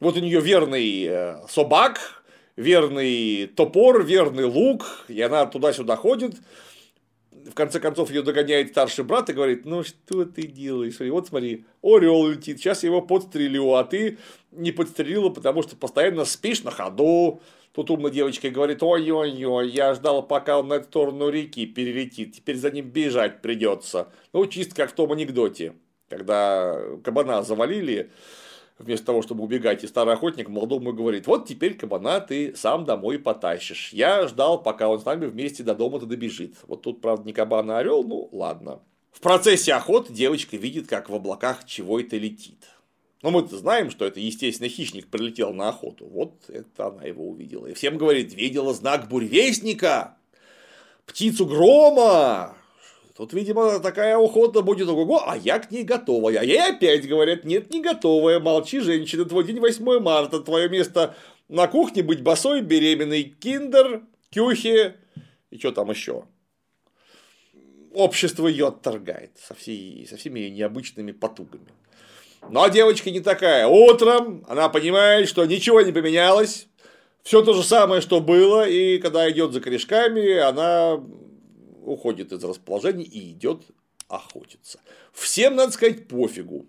Вот 0.00 0.16
у 0.16 0.20
нее 0.20 0.40
верный 0.40 1.04
э, 1.04 1.36
собак, 1.48 2.24
верный 2.56 3.46
топор, 3.46 4.02
верный 4.02 4.44
лук, 4.44 5.04
и 5.08 5.20
она 5.20 5.46
туда-сюда 5.46 5.96
ходит. 5.96 6.34
В 7.50 7.54
конце 7.54 7.80
концов 7.80 8.10
ее 8.10 8.22
догоняет 8.22 8.70
старший 8.70 9.04
брат 9.04 9.28
и 9.28 9.32
говорит, 9.32 9.64
ну 9.64 9.82
что 9.82 10.24
ты 10.24 10.42
делаешь? 10.42 11.00
И 11.00 11.10
вот 11.10 11.28
смотри, 11.28 11.64
орел 11.82 12.28
летит, 12.28 12.58
сейчас 12.58 12.82
я 12.82 12.88
его 12.88 13.02
подстрелю, 13.02 13.74
а 13.74 13.84
ты 13.84 14.18
не 14.52 14.72
подстрелила, 14.72 15.30
потому 15.30 15.62
что 15.62 15.76
постоянно 15.76 16.24
спишь 16.24 16.62
на 16.62 16.70
ходу, 16.70 17.40
Тут 17.72 17.88
умная 17.90 18.10
девочка 18.10 18.50
говорит, 18.50 18.82
ой-ой-ой, 18.82 19.68
я 19.68 19.94
ждал, 19.94 20.26
пока 20.26 20.58
он 20.58 20.68
на 20.68 20.74
эту 20.74 20.86
сторону 20.86 21.28
реки 21.28 21.66
перелетит, 21.66 22.34
теперь 22.34 22.56
за 22.56 22.70
ним 22.72 22.90
бежать 22.90 23.42
придется. 23.42 24.08
Ну, 24.32 24.44
чисто 24.46 24.74
как 24.74 24.90
в 24.90 24.94
том 24.94 25.12
анекдоте, 25.12 25.74
когда 26.08 26.82
кабана 27.04 27.42
завалили, 27.42 28.10
вместо 28.80 29.06
того, 29.06 29.22
чтобы 29.22 29.44
убегать, 29.44 29.84
и 29.84 29.86
старый 29.86 30.14
охотник 30.14 30.48
молодому 30.48 30.92
говорит, 30.92 31.26
вот 31.26 31.46
теперь 31.46 31.74
кабана 31.74 32.20
ты 32.20 32.54
сам 32.56 32.84
домой 32.84 33.18
потащишь. 33.18 33.92
Я 33.92 34.26
ждал, 34.26 34.62
пока 34.62 34.88
он 34.88 35.00
с 35.00 35.04
нами 35.04 35.26
вместе 35.26 35.62
до 35.62 35.74
дома-то 35.74 36.06
добежит. 36.06 36.56
Вот 36.66 36.82
тут, 36.82 37.00
правда, 37.00 37.26
не 37.26 37.32
кабан, 37.32 37.70
а 37.70 37.78
орел, 37.78 38.02
ну 38.02 38.28
ладно. 38.32 38.80
В 39.12 39.20
процессе 39.20 39.74
охоты 39.74 40.12
девочка 40.12 40.56
видит, 40.56 40.86
как 40.88 41.10
в 41.10 41.14
облаках 41.14 41.66
чего-то 41.66 42.16
летит. 42.16 42.64
Но 43.22 43.30
мы 43.30 43.46
знаем, 43.46 43.90
что 43.90 44.06
это, 44.06 44.18
естественно, 44.18 44.68
хищник 44.68 45.08
прилетел 45.08 45.52
на 45.52 45.68
охоту. 45.68 46.06
Вот 46.06 46.48
это 46.48 46.86
она 46.86 47.04
его 47.04 47.28
увидела. 47.28 47.66
И 47.66 47.74
всем 47.74 47.98
говорит, 47.98 48.32
видела 48.32 48.72
знак 48.72 49.08
буревестника, 49.08 50.16
птицу 51.04 51.44
грома. 51.44 52.56
Тут, 53.20 53.34
видимо, 53.34 53.80
такая 53.80 54.16
охота 54.16 54.62
будет, 54.62 54.88
ого, 54.88 55.22
а 55.28 55.36
я 55.36 55.58
к 55.58 55.70
ней 55.70 55.84
готовая. 55.84 56.38
А 56.38 56.42
ей 56.42 56.58
опять 56.58 57.06
говорят, 57.06 57.44
нет, 57.44 57.70
не 57.70 57.82
готовая, 57.82 58.40
молчи, 58.40 58.80
женщина, 58.80 59.26
твой 59.26 59.44
день 59.44 59.60
8 59.60 60.00
марта, 60.00 60.40
твое 60.40 60.70
место 60.70 61.14
на 61.46 61.66
кухне 61.68 62.02
быть 62.02 62.22
босой, 62.22 62.62
беременный, 62.62 63.24
киндер, 63.24 64.04
кюхи 64.30 64.94
и 65.50 65.58
что 65.58 65.70
там 65.70 65.90
еще. 65.90 66.24
Общество 67.92 68.46
ее 68.46 68.68
отторгает 68.68 69.32
со, 69.38 69.52
всей, 69.52 70.06
со 70.08 70.16
всеми 70.16 70.40
ее 70.40 70.50
необычными 70.52 71.12
потугами. 71.12 71.68
Но 72.48 72.68
девочка 72.68 73.10
не 73.10 73.20
такая. 73.20 73.66
Утром 73.66 74.46
она 74.48 74.70
понимает, 74.70 75.28
что 75.28 75.44
ничего 75.44 75.82
не 75.82 75.92
поменялось, 75.92 76.68
все 77.22 77.42
то 77.42 77.52
же 77.52 77.64
самое, 77.64 78.00
что 78.00 78.22
было, 78.22 78.66
и 78.66 78.96
когда 78.96 79.30
идет 79.30 79.52
за 79.52 79.60
корешками, 79.60 80.38
она 80.38 80.98
уходит 81.84 82.32
из 82.32 82.42
расположения 82.44 83.04
и 83.04 83.32
идет 83.32 83.62
охотиться. 84.08 84.80
Всем, 85.12 85.56
надо 85.56 85.72
сказать, 85.72 86.08
пофигу. 86.08 86.66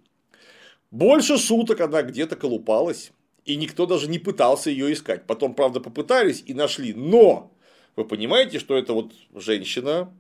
Больше 0.92 1.38
суток 1.38 1.82
она 1.82 2.02
где-то 2.04 2.36
колупалась, 2.36 3.12
и 3.46 3.56
никто 3.56 3.86
даже 3.86 4.10
не 4.10 4.20
пытался 4.20 4.70
ее 4.70 4.94
искать. 4.94 5.26
Потом, 5.26 5.56
правда, 5.56 5.80
попытались 5.80 6.44
и 6.46 6.54
нашли. 6.54 6.94
Но 6.94 7.52
вы 7.96 8.06
понимаете, 8.06 8.60
что 8.60 8.78
это 8.78 8.94
вот 8.94 9.14
женщина, 9.34 10.14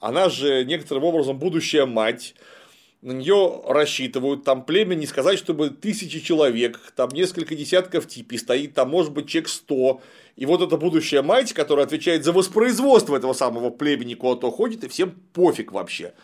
она 0.00 0.28
же 0.28 0.64
некоторым 0.64 1.04
образом 1.04 1.38
будущая 1.38 1.86
мать, 1.86 2.34
на 3.04 3.12
нее 3.12 3.60
рассчитывают, 3.68 4.44
там 4.44 4.64
племя 4.64 4.94
не 4.94 5.04
сказать, 5.04 5.38
чтобы 5.38 5.68
тысячи 5.68 6.20
человек, 6.20 6.80
там 6.96 7.10
несколько 7.10 7.54
десятков 7.54 8.08
типей 8.08 8.38
стоит, 8.38 8.72
там 8.72 8.88
может 8.88 9.12
быть 9.12 9.28
человек 9.28 9.50
сто, 9.50 10.00
и 10.36 10.46
вот 10.46 10.62
эта 10.62 10.78
будущая 10.78 11.22
мать, 11.22 11.52
которая 11.52 11.84
отвечает 11.84 12.24
за 12.24 12.32
воспроизводство 12.32 13.14
этого 13.14 13.34
самого 13.34 13.68
племени, 13.68 14.14
куда-то 14.14 14.50
ходит, 14.50 14.84
и 14.84 14.88
всем 14.88 15.14
пофиг 15.34 15.72
вообще. 15.72 16.14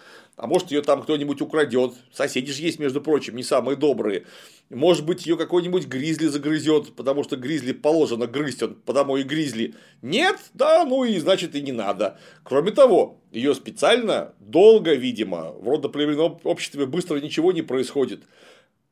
А 0.40 0.46
может, 0.46 0.70
ее 0.70 0.80
там 0.80 1.02
кто-нибудь 1.02 1.42
украдет. 1.42 1.92
Соседи 2.14 2.50
же 2.50 2.62
есть, 2.62 2.78
между 2.78 3.02
прочим, 3.02 3.36
не 3.36 3.42
самые 3.42 3.76
добрые. 3.76 4.24
Может 4.70 5.04
быть, 5.04 5.26
ее 5.26 5.36
какой-нибудь 5.36 5.86
гризли 5.86 6.28
загрызет, 6.28 6.96
потому 6.96 7.24
что 7.24 7.36
гризли 7.36 7.72
положено 7.72 8.26
грызть, 8.26 8.62
он 8.62 8.74
потому 8.74 9.18
и 9.18 9.22
гризли. 9.22 9.74
Нет, 10.00 10.38
да, 10.54 10.86
ну 10.86 11.04
и 11.04 11.18
значит 11.18 11.54
и 11.54 11.60
не 11.60 11.72
надо. 11.72 12.18
Кроме 12.42 12.70
того, 12.70 13.20
ее 13.30 13.54
специально 13.54 14.32
долго, 14.40 14.94
видимо, 14.94 15.52
в 15.52 15.68
родоплеменном 15.68 16.40
обществе 16.44 16.86
быстро 16.86 17.20
ничего 17.20 17.52
не 17.52 17.60
происходит. 17.60 18.22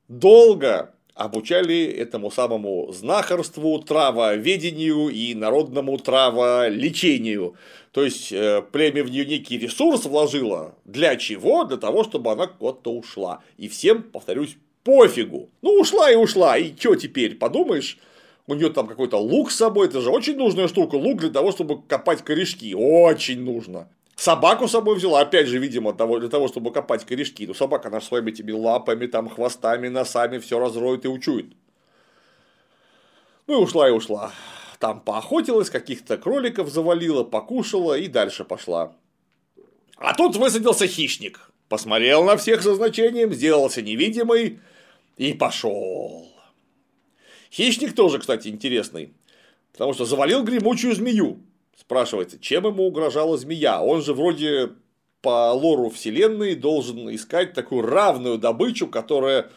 Долго 0.07 0.93
обучали 1.19 1.85
этому 1.85 2.31
самому 2.31 2.93
знахарству, 2.93 3.79
травоведению 3.81 5.09
и 5.09 5.35
народному 5.35 5.99
траволечению. 5.99 7.57
То 7.99 8.05
есть, 8.05 8.31
э, 8.31 8.63
племя 8.63 9.03
в 9.03 9.11
нее 9.11 9.27
некий 9.27 9.59
ресурс 9.59 10.05
вложило. 10.05 10.77
Для 10.85 11.17
чего? 11.17 11.65
Для 11.65 11.79
того, 11.79 12.05
чтобы 12.05 12.31
она 12.31 12.47
куда-то 12.47 12.93
ушла. 12.93 13.43
И 13.57 13.67
всем, 13.67 14.05
повторюсь, 14.05 14.57
пофигу. 14.85 15.51
Ну, 15.63 15.81
ушла 15.81 16.09
и 16.09 16.15
ушла. 16.15 16.57
И 16.57 16.77
что 16.79 16.95
теперь? 16.95 17.35
Подумаешь, 17.35 17.99
у 18.47 18.55
нее 18.55 18.71
там 18.71 18.87
какой-то 18.87 19.17
лук 19.17 19.51
с 19.51 19.57
собой. 19.57 19.89
Это 19.89 20.01
же 20.01 20.11
очень 20.11 20.37
нужная 20.37 20.69
штука. 20.69 20.95
Лук 20.95 21.19
для 21.19 21.31
того, 21.31 21.51
чтобы 21.51 21.83
копать 21.83 22.23
корешки. 22.23 22.73
Очень 22.73 23.41
нужно. 23.41 23.89
Собаку 24.15 24.69
с 24.69 24.71
собой 24.71 24.95
взяла, 24.95 25.23
опять 25.23 25.49
же, 25.49 25.59
видимо, 25.59 25.93
для 25.93 26.29
того, 26.29 26.47
чтобы 26.47 26.71
копать 26.71 27.05
корешки. 27.05 27.49
Ну, 27.49 27.55
собака, 27.55 27.89
она 27.89 28.01
своими 28.01 28.31
этими 28.31 28.53
лапами, 28.53 29.09
там, 29.09 29.29
хвостами, 29.29 29.89
носами 29.89 30.39
все 30.39 30.61
разроет 30.61 31.05
и 31.05 31.09
учует. 31.09 31.47
Ну 33.49 33.61
и 33.61 33.65
ушла 33.65 33.89
и 33.89 33.91
ушла. 33.91 34.31
Там 34.79 35.01
поохотилась, 35.01 35.71
каких-то 35.71 36.17
кроликов 36.17 36.69
завалила, 36.69 37.25
покушала 37.25 37.99
и 37.99 38.07
дальше 38.07 38.45
пошла. 38.45 38.93
А 39.97 40.15
тут 40.15 40.37
высадился 40.37 40.87
хищник. 40.87 41.51
Посмотрел 41.69 42.25
на 42.25 42.37
всех 42.37 42.63
со 42.63 42.75
значением, 42.75 43.33
сделался 43.33 43.83
невидимый 43.83 44.61
и 45.17 45.33
пошел. 45.33 46.29
Хищник 47.51 47.95
тоже, 47.95 48.21
кстати, 48.21 48.49
интересный. 48.49 49.13
Потому 49.73 49.93
что 49.93 50.05
завалил 50.05 50.45
гремучую 50.45 50.95
змею. 50.95 51.41
Спрашивается, 51.77 52.39
чем 52.39 52.67
ему 52.67 52.87
угрожала 52.87 53.37
змея? 53.37 53.81
Он 53.81 54.03
же 54.03 54.15
вроде 54.15 54.71
по 55.21 55.53
лору 55.53 55.91
вселенной 55.91 56.55
должен 56.55 57.13
искать 57.15 57.53
такую 57.53 57.83
равную 57.83 58.39
добычу, 58.39 58.87
которая 58.87 59.51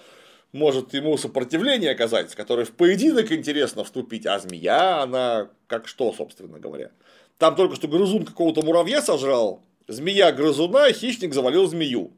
может 0.51 0.93
ему 0.93 1.17
сопротивление 1.17 1.91
оказать, 1.91 2.31
с 2.31 2.35
которой 2.35 2.65
в 2.65 2.71
поединок 2.71 3.31
интересно 3.31 3.83
вступить, 3.83 4.25
а 4.25 4.39
змея, 4.39 5.01
она 5.01 5.49
как 5.67 5.87
что, 5.87 6.13
собственно 6.13 6.59
говоря. 6.59 6.91
Там 7.37 7.55
только 7.55 7.75
что 7.75 7.87
грызун 7.87 8.25
какого-то 8.25 8.61
муравья 8.61 9.01
сожрал, 9.01 9.63
змея 9.87 10.31
грызуна, 10.31 10.91
хищник 10.91 11.33
завалил 11.33 11.67
змею. 11.67 12.11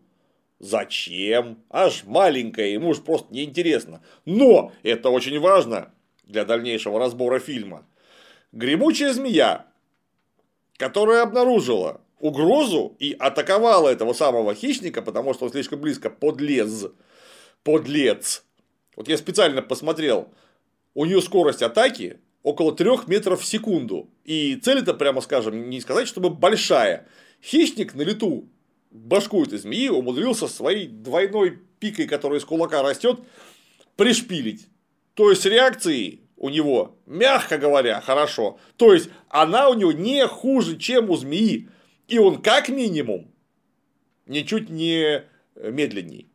Зачем? 0.59 1.57
Аж 1.69 2.03
маленькая, 2.05 2.67
ему 2.67 2.93
же 2.93 3.01
просто 3.01 3.33
неинтересно. 3.33 4.01
Но 4.25 4.71
это 4.83 5.09
очень 5.09 5.39
важно 5.39 5.91
для 6.23 6.45
дальнейшего 6.45 6.99
разбора 6.99 7.39
фильма. 7.39 7.85
Гремучая 8.51 9.13
змея 9.13 9.67
которая 10.77 11.23
обнаружила 11.23 12.01
угрозу 12.19 12.95
и 12.99 13.15
атаковала 13.17 13.89
этого 13.89 14.13
самого 14.13 14.53
хищника, 14.55 15.01
потому 15.01 15.33
что 15.33 15.45
он 15.45 15.51
слишком 15.51 15.79
близко 15.79 16.09
подлез. 16.09 16.87
Подлец. 17.63 18.43
Вот 18.95 19.07
я 19.07 19.17
специально 19.17 19.61
посмотрел, 19.61 20.33
у 20.93 21.05
нее 21.05 21.21
скорость 21.21 21.61
атаки 21.61 22.19
около 22.43 22.75
3 22.75 23.07
метров 23.07 23.41
в 23.41 23.45
секунду. 23.45 24.09
И 24.25 24.55
цель 24.57 24.79
это, 24.79 24.93
прямо 24.93 25.21
скажем, 25.21 25.69
не 25.69 25.81
сказать, 25.81 26.07
чтобы 26.07 26.29
большая. 26.29 27.07
Хищник 27.41 27.95
на 27.95 28.01
лету 28.01 28.49
башку 28.91 29.43
этой 29.43 29.57
змеи 29.57 29.87
умудрился 29.87 30.47
своей 30.47 30.87
двойной 30.87 31.59
пикой, 31.79 32.05
которая 32.05 32.39
из 32.39 32.45
кулака 32.45 32.83
растет, 32.83 33.19
пришпилить. 33.95 34.67
То 35.13 35.29
есть 35.29 35.45
реакции 35.45 36.21
у 36.37 36.49
него, 36.49 36.97
мягко 37.05 37.57
говоря, 37.57 38.01
хорошо. 38.01 38.59
То 38.77 38.93
есть, 38.93 39.09
она 39.29 39.69
у 39.69 39.73
него 39.73 39.91
не 39.91 40.27
хуже, 40.27 40.77
чем 40.77 41.09
у 41.09 41.15
змеи. 41.15 41.69
И 42.07 42.19
он 42.19 42.41
как 42.41 42.69
минимум 42.69 43.31
ничуть 44.25 44.69
не 44.69 45.23
медленней. 45.55 46.27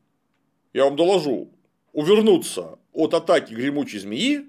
Я 0.72 0.84
вам 0.84 0.96
доложу, 0.96 1.50
увернуться 1.92 2.78
от 2.92 3.14
атаки 3.14 3.54
гремучей 3.54 3.98
змеи 3.98 4.46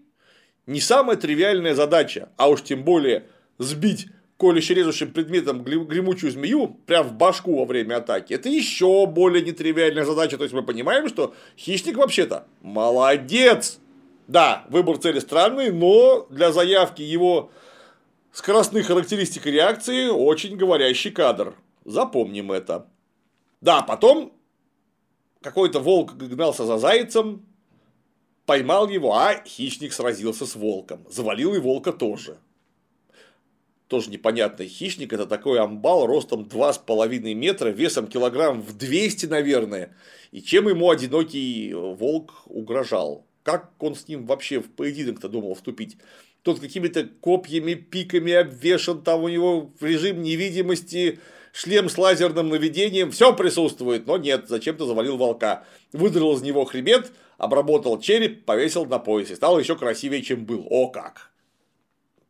не 0.69 0.81
самая 0.81 1.17
тривиальная 1.17 1.73
задача, 1.73 2.29
а 2.37 2.47
уж 2.47 2.61
тем 2.61 2.83
более 2.83 3.25
сбить 3.57 4.07
колюще 4.37 4.75
режущим 4.75 5.11
предметом 5.11 5.63
гремучую 5.63 6.31
змею 6.31 6.77
прямо 6.85 7.09
в 7.09 7.13
башку 7.13 7.57
во 7.57 7.65
время 7.65 7.97
атаки. 7.97 8.33
Это 8.33 8.49
еще 8.49 9.07
более 9.07 9.43
нетривиальная 9.43 10.05
задача. 10.05 10.37
То 10.37 10.43
есть 10.43 10.53
мы 10.53 10.63
понимаем, 10.63 11.09
что 11.09 11.33
хищник 11.57 11.97
вообще-то 11.97 12.45
молодец. 12.61 13.79
Да, 14.27 14.63
выбор 14.69 14.97
цели 14.97 15.19
странный, 15.19 15.71
но 15.71 16.27
для 16.29 16.51
заявки 16.51 17.01
его 17.01 17.51
скоростных 18.31 18.85
характеристик 18.85 19.47
реакции 19.47 20.07
очень 20.07 20.55
говорящий 20.55 21.09
кадр. 21.09 21.55
Запомним 21.83 22.51
это. 22.51 22.85
Да, 23.59 23.81
потом 23.81 24.31
какой-то 25.41 25.79
волк 25.79 26.15
гнался 26.15 26.65
за 26.65 26.77
зайцем, 26.77 27.45
поймал 28.45 28.89
его, 28.89 29.13
а 29.15 29.43
хищник 29.45 29.93
сразился 29.93 30.45
с 30.45 30.55
волком. 30.55 31.05
Завалил 31.09 31.53
и 31.55 31.59
волка 31.59 31.91
тоже. 31.91 32.37
Тоже 33.87 34.11
непонятный 34.11 34.67
хищник, 34.67 35.13
это 35.13 35.25
такой 35.25 35.59
амбал 35.59 36.05
ростом 36.05 36.43
2,5 36.43 37.33
метра, 37.33 37.69
весом 37.69 38.07
килограмм 38.07 38.61
в 38.61 38.77
200, 38.77 39.25
наверное. 39.25 39.95
И 40.31 40.41
чем 40.41 40.67
ему 40.67 40.91
одинокий 40.91 41.73
волк 41.73 42.43
угрожал? 42.45 43.25
как 43.49 43.71
он 43.81 43.95
с 43.95 44.07
ним 44.07 44.27
вообще 44.27 44.59
в 44.59 44.69
поединок-то 44.69 45.27
думал 45.27 45.55
вступить? 45.55 45.97
Тот 46.43 46.59
какими-то 46.59 47.05
копьями, 47.05 47.73
пиками 47.73 48.31
обвешан, 48.33 49.01
там 49.01 49.23
у 49.23 49.27
него 49.27 49.73
в 49.79 49.83
режим 49.83 50.21
невидимости, 50.21 51.19
шлем 51.51 51.89
с 51.89 51.97
лазерным 51.97 52.49
наведением, 52.49 53.11
все 53.11 53.33
присутствует, 53.33 54.07
но 54.07 54.17
нет, 54.17 54.45
зачем-то 54.47 54.85
завалил 54.85 55.17
волка. 55.17 55.65
Выдрал 55.93 56.35
из 56.35 56.41
него 56.41 56.65
хребет, 56.65 57.11
обработал 57.37 57.99
череп, 57.99 58.45
повесил 58.45 58.85
на 58.85 58.99
поясе, 58.99 59.35
стал 59.35 59.59
еще 59.59 59.75
красивее, 59.75 60.21
чем 60.21 60.45
был. 60.45 60.65
О 60.69 60.87
как! 60.87 61.31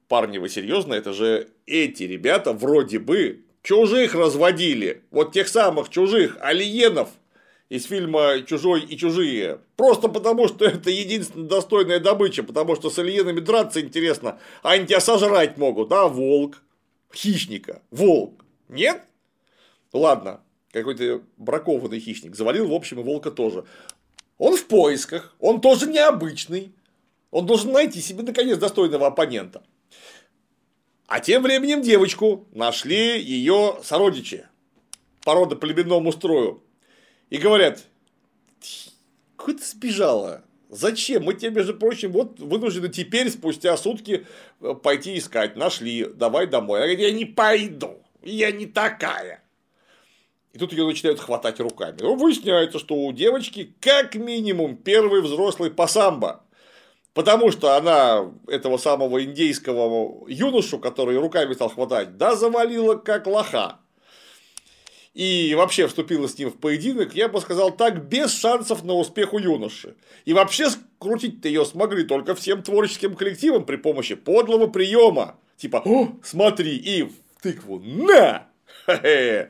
Парни, 0.07 0.37
вы 0.37 0.49
серьезно? 0.49 0.93
Это 0.93 1.13
же 1.13 1.49
эти 1.65 2.03
ребята 2.03 2.53
вроде 2.53 2.99
бы 2.99 3.45
чужих 3.61 4.15
разводили. 4.15 5.03
Вот 5.11 5.33
тех 5.33 5.47
самых 5.47 5.89
чужих, 5.89 6.37
алиенов 6.41 7.09
из 7.69 7.85
фильма 7.85 8.41
«Чужой 8.41 8.81
и 8.81 8.97
чужие». 8.97 9.59
Просто 9.75 10.07
потому, 10.07 10.47
что 10.47 10.65
это 10.65 10.89
единственная 10.89 11.47
достойная 11.47 11.99
добыча, 11.99 12.43
потому 12.43 12.75
что 12.75 12.89
с 12.89 12.97
алиенами 12.97 13.39
драться 13.39 13.79
интересно, 13.81 14.39
а 14.63 14.71
они 14.71 14.87
тебя 14.87 14.99
сожрать 14.99 15.57
могут, 15.57 15.91
а 15.91 16.07
волк, 16.07 16.63
хищника, 17.13 17.81
волк. 17.91 18.43
Нет? 18.67 19.03
Ладно, 19.93 20.41
какой-то 20.71 21.21
бракованный 21.37 21.99
хищник 21.99 22.35
завалил, 22.35 22.67
в 22.67 22.73
общем, 22.73 22.99
и 22.99 23.03
волка 23.03 23.31
тоже. 23.31 23.65
Он 24.37 24.55
в 24.55 24.65
поисках, 24.67 25.35
он 25.39 25.61
тоже 25.61 25.87
необычный, 25.87 26.73
он 27.31 27.45
должен 27.45 27.71
найти 27.71 28.01
себе, 28.01 28.23
наконец, 28.23 28.57
достойного 28.57 29.07
оппонента. 29.07 29.63
А 31.07 31.19
тем 31.19 31.41
временем 31.41 31.81
девочку 31.81 32.47
нашли 32.51 33.19
ее 33.19 33.79
сородичи. 33.83 34.45
порода 35.23 35.55
племенному 35.55 36.11
строю. 36.11 36.63
И 37.29 37.37
говорят, 37.37 37.83
куда 39.35 39.57
ты 39.57 39.65
сбежала? 39.65 40.43
Зачем? 40.69 41.23
Мы 41.23 41.33
тебе, 41.33 41.49
между 41.49 41.73
прочим, 41.73 42.11
вот 42.11 42.39
вынуждены 42.39 42.89
теперь, 42.89 43.29
спустя 43.31 43.75
сутки, 43.75 44.27
э, 44.61 44.75
пойти 44.75 45.17
искать. 45.17 45.55
Нашли, 45.55 46.05
давай 46.05 46.45
домой. 46.45 46.79
Она 46.79 46.87
говорит, 46.87 47.07
я 47.07 47.11
не 47.11 47.25
пойду, 47.25 48.03
я 48.21 48.51
не 48.51 48.67
такая. 48.67 49.43
И 50.53 50.57
тут 50.57 50.71
ее 50.71 50.85
начинают 50.85 51.19
хватать 51.19 51.59
руками. 51.59 51.97
Ну, 52.01 52.15
выясняется, 52.15 52.79
что 52.79 52.95
у 52.95 53.11
девочки 53.11 53.73
как 53.79 54.15
минимум 54.15 54.77
первый 54.77 55.21
взрослый 55.21 55.69
пасамба. 55.69 56.43
Потому 57.13 57.51
что 57.51 57.75
она 57.75 58.31
этого 58.47 58.77
самого 58.77 59.23
индейского 59.23 60.27
юношу, 60.27 60.79
который 60.79 61.17
руками 61.17 61.53
стал 61.53 61.69
хватать, 61.69 62.17
да 62.17 62.35
завалила 62.35 62.95
как 62.95 63.27
лоха. 63.27 63.79
И 65.13 65.53
вообще 65.55 65.87
вступила 65.87 66.27
с 66.27 66.37
ним 66.37 66.49
в 66.49 66.57
поединок, 66.57 67.15
я 67.15 67.27
бы 67.27 67.41
сказал 67.41 67.71
так, 67.71 68.07
без 68.07 68.39
шансов 68.39 68.83
на 68.83 68.93
успех 68.93 69.33
у 69.33 69.39
юноши. 69.39 69.95
И 70.25 70.33
вообще 70.33 70.69
скрутить-то 70.69 71.47
ее 71.47 71.65
смогли 71.65 72.03
только 72.03 72.35
всем 72.35 72.61
творческим 72.61 73.15
коллективам 73.15 73.65
при 73.65 73.75
помощи 73.75 74.15
подлого 74.15 74.67
приема. 74.67 75.37
Типа, 75.57 75.81
О, 75.83 76.09
смотри, 76.23 76.77
и 76.77 77.03
в 77.03 77.13
тыкву 77.41 77.79
на! 77.79 78.47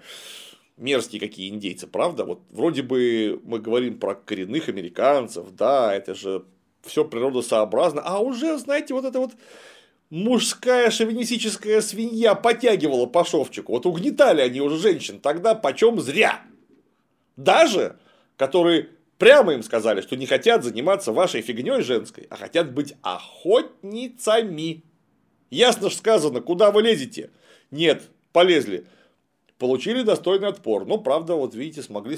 Мерзкие 0.80 1.20
какие 1.20 1.50
индейцы, 1.50 1.88
правда? 1.88 2.24
Вот 2.24 2.42
вроде 2.50 2.82
бы 2.82 3.42
мы 3.44 3.60
говорим 3.60 4.00
про 4.00 4.16
коренных 4.16 4.70
американцев, 4.70 5.52
да, 5.52 5.94
это 5.94 6.16
же 6.16 6.46
все 6.84 7.04
природосообразно, 7.04 8.02
а 8.02 8.20
уже, 8.20 8.58
знаете, 8.58 8.94
вот 8.94 9.04
это 9.04 9.20
вот 9.20 9.34
мужская 10.10 10.90
шовинистическая 10.90 11.82
свинья 11.82 12.34
потягивала 12.34 13.06
по 13.06 13.26
шовчику. 13.26 13.74
Вот 13.74 13.86
угнетали 13.86 14.42
они 14.42 14.62
уже 14.62 14.78
женщин, 14.78 15.20
тогда 15.20 15.54
почем 15.54 16.00
зря. 16.00 16.42
Даже, 17.36 17.98
которые 18.38 18.90
прямо 19.18 19.54
им 19.54 19.64
сказали, 19.64 20.00
что 20.02 20.16
не 20.16 20.26
хотят 20.26 20.64
заниматься 20.64 21.12
вашей 21.12 21.42
фигней 21.42 21.82
женской, 21.82 22.26
а 22.30 22.38
хотят 22.38 22.72
быть 22.72 22.96
охотницами. 23.02 24.84
Ясно 25.50 25.90
же 25.90 25.96
сказано, 25.98 26.42
куда 26.42 26.72
вы 26.72 26.84
лезете? 26.84 27.32
Нет, 27.70 28.04
полезли. 28.32 28.88
Получили 29.60 30.02
достойный 30.02 30.48
отпор. 30.48 30.86
Но, 30.86 30.98
правда, 30.98 31.36
вот 31.36 31.54
видите, 31.54 31.84
смогли 31.84 32.18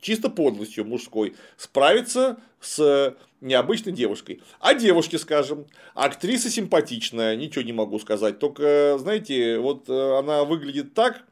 чисто 0.00 0.28
подлостью 0.28 0.84
мужской 0.84 1.34
справиться 1.56 2.36
с 2.60 3.16
необычной 3.40 3.92
девушкой. 3.92 4.42
А 4.60 4.74
девушке, 4.74 5.18
скажем, 5.18 5.66
актриса 5.94 6.50
симпатичная, 6.50 7.36
ничего 7.36 7.64
не 7.64 7.72
могу 7.72 7.98
сказать, 7.98 8.38
только, 8.38 8.96
знаете, 8.98 9.58
вот 9.58 9.88
э, 9.88 10.18
она 10.18 10.44
выглядит 10.44 10.94
так, 10.94 11.24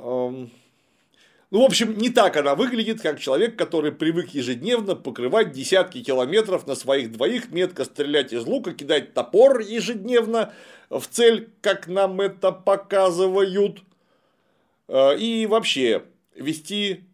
эм, 0.00 0.50
ну, 1.50 1.60
в 1.60 1.64
общем, 1.64 1.98
не 1.98 2.10
так 2.10 2.36
она 2.36 2.54
выглядит, 2.54 3.00
как 3.00 3.20
человек, 3.20 3.56
который 3.56 3.92
привык 3.92 4.30
ежедневно 4.30 4.96
покрывать 4.96 5.52
десятки 5.52 6.02
километров 6.02 6.66
на 6.66 6.74
своих 6.74 7.12
двоих, 7.12 7.50
метко 7.50 7.84
стрелять 7.84 8.32
из 8.32 8.46
лука, 8.46 8.72
кидать 8.72 9.12
топор 9.12 9.60
ежедневно 9.60 10.52
в 10.88 11.06
цель, 11.06 11.50
как 11.60 11.86
нам 11.86 12.20
это 12.20 12.52
показывают, 12.52 13.78
э, 13.78 13.82
и 14.88 15.46
вообще 15.48 16.04
вести 16.34 17.04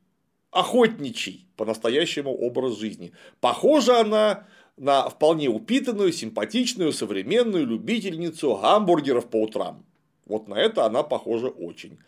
охотничий 0.50 1.48
по-настоящему 1.56 2.34
образ 2.34 2.78
жизни. 2.78 3.12
Похожа 3.40 4.00
она 4.00 4.46
на 4.76 5.08
вполне 5.08 5.48
упитанную, 5.48 6.12
симпатичную, 6.12 6.92
современную 6.92 7.66
любительницу 7.66 8.54
гамбургеров 8.56 9.28
по 9.28 9.42
утрам. 9.42 9.84
Вот 10.26 10.48
на 10.48 10.54
это 10.54 10.84
она 10.84 11.02
похожа 11.02 11.48
очень. 11.48 11.98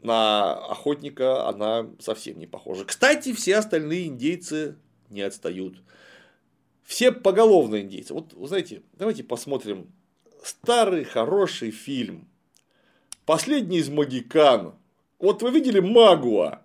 На 0.00 0.54
охотника 0.54 1.48
она 1.48 1.88
совсем 1.98 2.38
не 2.38 2.46
похожа. 2.46 2.84
Кстати, 2.84 3.32
все 3.32 3.56
остальные 3.56 4.06
индейцы 4.06 4.76
не 5.10 5.22
отстают. 5.22 5.82
Все 6.84 7.12
поголовно 7.12 7.80
индейцы. 7.80 8.14
Вот, 8.14 8.32
знаете, 8.32 8.82
давайте 8.94 9.24
посмотрим 9.24 9.92
старый 10.42 11.04
хороший 11.04 11.70
фильм. 11.70 12.28
Последний 13.28 13.80
из 13.80 13.90
Магикан. 13.90 14.72
Вот 15.18 15.42
вы 15.42 15.50
видели 15.50 15.80
Магуа? 15.80 16.60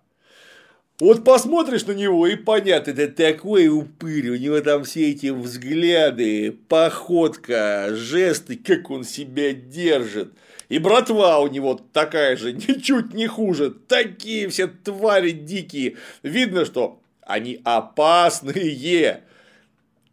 Вот 0.97 1.25
посмотришь 1.25 1.85
на 1.87 1.91
него 1.91 2.25
и 2.25 2.37
понятно, 2.37 2.91
это 2.91 3.09
такой 3.09 3.67
упырь, 3.67 4.29
у 4.29 4.37
него 4.37 4.61
там 4.61 4.85
все 4.85 5.11
эти 5.11 5.27
взгляды, 5.27 6.57
походка, 6.69 7.89
жесты, 7.91 8.55
как 8.55 8.89
он 8.91 9.03
себя 9.03 9.51
держит. 9.51 10.31
И 10.69 10.79
братва 10.79 11.39
у 11.39 11.49
него 11.49 11.81
такая 11.91 12.37
же, 12.37 12.53
ничуть 12.53 13.13
не 13.13 13.27
хуже. 13.27 13.69
Такие 13.69 14.47
все 14.47 14.67
твари 14.67 15.31
дикие. 15.31 15.97
Видно, 16.21 16.63
что 16.63 17.01
они 17.23 17.59
опасные. 17.65 19.23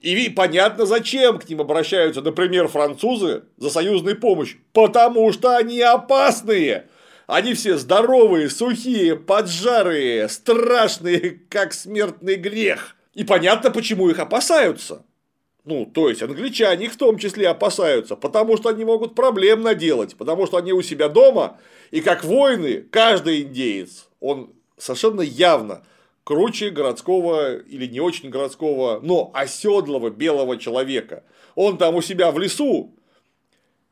И 0.01 0.31
понятно, 0.31 0.87
зачем 0.87 1.39
к 1.39 1.49
ним 1.49 1.61
обращаются, 1.61 2.23
например, 2.23 2.69
французы 2.69 3.45
за 3.59 3.69
союзной 3.69 4.15
помощь. 4.15 4.57
Потому 4.73 5.31
что 5.33 5.57
они 5.57 5.81
опасные. 5.81 6.87
Они 7.27 7.55
все 7.55 7.77
здоровые, 7.77 8.49
сухие, 8.49 9.15
поджарые, 9.15 10.29
страшные, 10.29 11.43
как 11.49 11.75
смертный 11.75 12.37
грех. 12.37 12.97
И 13.15 13.25
понятно, 13.25 13.71
почему 13.71 14.09
их 14.09 14.19
опасаются. 14.19 15.05
Ну, 15.65 15.85
то 15.85 16.09
есть, 16.09 16.23
англичане 16.23 16.87
их 16.87 16.95
в 16.95 16.97
том 16.97 17.19
числе 17.19 17.49
опасаются, 17.49 18.17
потому 18.17 18.57
что 18.57 18.71
они 18.71 18.85
могут 18.85 19.15
проблем 19.15 19.63
наделать, 19.63 20.17
потому 20.17 20.47
что 20.47 20.57
они 20.57 20.73
у 20.73 20.81
себя 20.81 21.09
дома, 21.09 21.59
и 21.91 22.01
как 22.01 22.25
воины, 22.25 22.83
каждый 22.91 23.43
индеец, 23.43 24.09
он 24.21 24.55
совершенно 24.79 25.21
явно 25.21 25.83
круче 26.31 26.71
городского 26.71 27.57
или 27.57 27.87
не 27.87 27.99
очень 27.99 28.31
городского, 28.31 29.01
но 29.03 29.33
оседлого 29.35 30.11
белого 30.11 30.59
человека. 30.59 31.25
Он 31.57 31.77
там 31.77 31.97
у 31.97 32.03
себя 32.03 32.31
в 32.31 32.39
лесу 32.39 32.95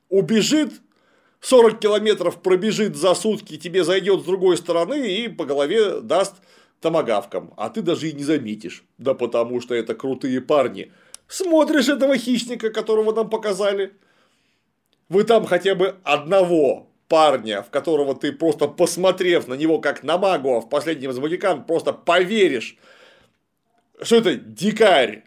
убежит 0.09 0.71
40 1.41 1.81
километров 1.81 2.41
пробежит 2.41 2.95
за 2.95 3.17
сутки, 3.17 3.57
тебе 3.57 3.83
зайдет 3.83 4.21
с 4.21 4.25
другой 4.25 4.57
стороны 4.57 5.17
и 5.17 5.27
по 5.27 5.47
голове 5.47 6.01
даст 6.01 6.37
томогавком, 6.81 7.55
а 7.57 7.71
ты 7.71 7.83
даже 7.83 8.09
и 8.09 8.13
не 8.13 8.23
заметишь. 8.23 8.85
Да 8.99 9.15
потому 9.15 9.61
что 9.61 9.75
это 9.75 9.97
крутые 9.97 10.41
парни. 10.41 10.93
Смотришь 11.27 11.89
этого 11.89 12.17
хищника, 12.17 12.71
которого 12.71 13.13
нам 13.13 13.29
показали. 13.29 13.95
Вы 15.09 15.25
там 15.25 15.45
хотя 15.45 15.75
бы 15.75 15.97
одного 16.05 16.88
парня, 17.09 17.63
в 17.63 17.71
которого 17.71 18.15
ты 18.15 18.33
просто 18.33 18.69
посмотрев 18.69 19.49
на 19.49 19.55
него 19.55 19.79
как 19.81 20.03
на 20.03 20.19
магу, 20.19 20.61
в 20.61 20.69
последнем 20.69 21.11
из 21.11 21.19
Магикан, 21.19 21.65
просто 21.65 21.93
поверишь, 21.93 22.77
что 24.01 24.17
это 24.17 24.35
дикарь, 24.35 25.25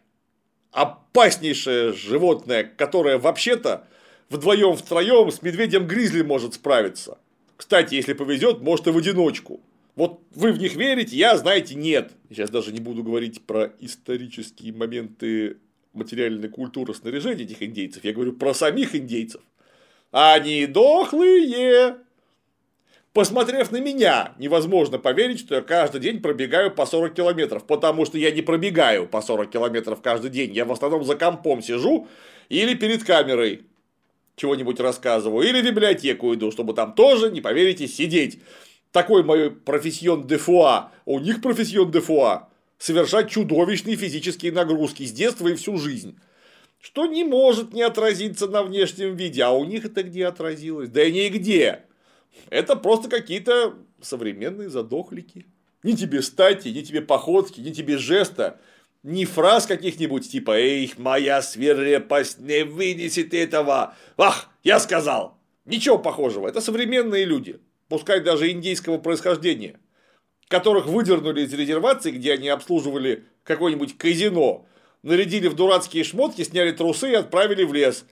опаснейшее 0.71 1.93
животное, 1.93 2.63
которое 2.63 3.17
вообще-то 3.17 3.87
вдвоем 4.29 4.75
втроем 4.75 5.31
с 5.31 5.41
медведем 5.41 5.87
гризли 5.87 6.21
может 6.21 6.53
справиться. 6.53 7.17
Кстати, 7.57 7.95
если 7.95 8.13
повезет, 8.13 8.61
может 8.61 8.87
и 8.87 8.91
в 8.91 8.97
одиночку. 8.97 9.61
Вот 9.95 10.21
вы 10.33 10.53
в 10.53 10.57
них 10.57 10.75
верите, 10.75 11.17
я, 11.17 11.35
знаете, 11.37 11.75
нет. 11.75 12.13
Сейчас 12.29 12.49
даже 12.49 12.71
не 12.71 12.79
буду 12.79 13.03
говорить 13.03 13.41
про 13.41 13.71
исторические 13.79 14.73
моменты 14.73 15.57
материальной 15.93 16.47
культуры 16.47 16.93
снаряжения 16.93 17.43
этих 17.43 17.61
индейцев. 17.61 18.03
Я 18.03 18.13
говорю 18.13 18.33
про 18.33 18.53
самих 18.53 18.95
индейцев. 18.95 19.41
Они 20.11 20.65
дохлые. 20.65 21.97
Посмотрев 23.13 23.71
на 23.71 23.77
меня, 23.77 24.33
невозможно 24.37 24.97
поверить, 24.97 25.39
что 25.39 25.55
я 25.55 25.61
каждый 25.61 25.99
день 25.99 26.21
пробегаю 26.21 26.71
по 26.71 26.85
40 26.85 27.13
километров, 27.13 27.65
потому 27.65 28.05
что 28.05 28.17
я 28.17 28.31
не 28.31 28.41
пробегаю 28.41 29.07
по 29.07 29.21
40 29.21 29.49
километров 29.49 30.01
каждый 30.01 30.29
день. 30.29 30.53
Я 30.53 30.63
в 30.63 30.71
основном 30.71 31.03
за 31.03 31.15
компом 31.15 31.61
сижу 31.61 32.07
или 32.47 32.73
перед 32.73 33.03
камерой 33.03 33.65
чего-нибудь 34.37 34.79
рассказываю, 34.79 35.47
или 35.47 35.61
в 35.61 35.65
библиотеку 35.65 36.33
иду, 36.33 36.51
чтобы 36.51 36.73
там 36.73 36.93
тоже, 36.93 37.31
не 37.31 37.41
поверите, 37.41 37.87
сидеть. 37.87 38.39
Такой 38.91 39.23
мой 39.23 39.51
профессион 39.51 40.25
де 40.25 40.37
фуа, 40.37 40.91
у 41.05 41.19
них 41.19 41.41
профессион 41.41 41.91
де 41.91 41.99
фуа, 41.99 42.49
совершать 42.77 43.29
чудовищные 43.29 43.97
физические 43.97 44.51
нагрузки 44.51 45.03
с 45.03 45.11
детства 45.11 45.49
и 45.49 45.55
всю 45.55 45.77
жизнь. 45.77 46.17
Что 46.81 47.05
не 47.05 47.23
может 47.23 47.73
не 47.73 47.83
отразиться 47.83 48.47
на 48.47 48.63
внешнем 48.63 49.15
виде, 49.15 49.43
а 49.43 49.51
у 49.51 49.63
них 49.63 49.85
это 49.85 50.03
где 50.03 50.25
отразилось? 50.25 50.89
Да 50.89 51.03
и 51.03 51.11
нигде. 51.11 51.85
Это 52.49 52.75
просто 52.75 53.09
какие-то 53.09 53.75
современные 54.01 54.69
задохлики. 54.69 55.45
Ни 55.83 55.93
тебе 55.93 56.21
стати, 56.21 56.69
ни 56.69 56.81
тебе 56.81 57.01
походки, 57.01 57.61
ни 57.61 57.71
тебе 57.71 57.97
жеста 57.97 58.59
ни 59.03 59.25
фраз 59.25 59.65
каких-нибудь 59.65 60.29
типа 60.29 60.51
«Эй, 60.51 60.93
моя 60.97 61.41
свирепость 61.41 62.39
не 62.39 62.63
вынесет 62.63 63.33
этого!» 63.33 63.95
«Ах, 64.17 64.49
я 64.63 64.79
сказал!» 64.79 65.37
Ничего 65.65 65.97
похожего. 65.97 66.47
Это 66.47 66.59
современные 66.59 67.25
люди, 67.25 67.59
пускай 67.87 68.19
даже 68.19 68.51
индейского 68.51 68.97
происхождения, 68.97 69.79
которых 70.47 70.87
выдернули 70.87 71.41
из 71.41 71.53
резервации, 71.53 72.11
где 72.11 72.33
они 72.33 72.49
обслуживали 72.49 73.25
какое-нибудь 73.43 73.97
казино, 73.97 74.65
нарядили 75.03 75.47
в 75.47 75.55
дурацкие 75.55 76.03
шмотки, 76.03 76.43
сняли 76.43 76.71
трусы 76.71 77.11
и 77.11 77.15
отправили 77.15 77.63
в 77.63 77.73
лес 77.73 78.05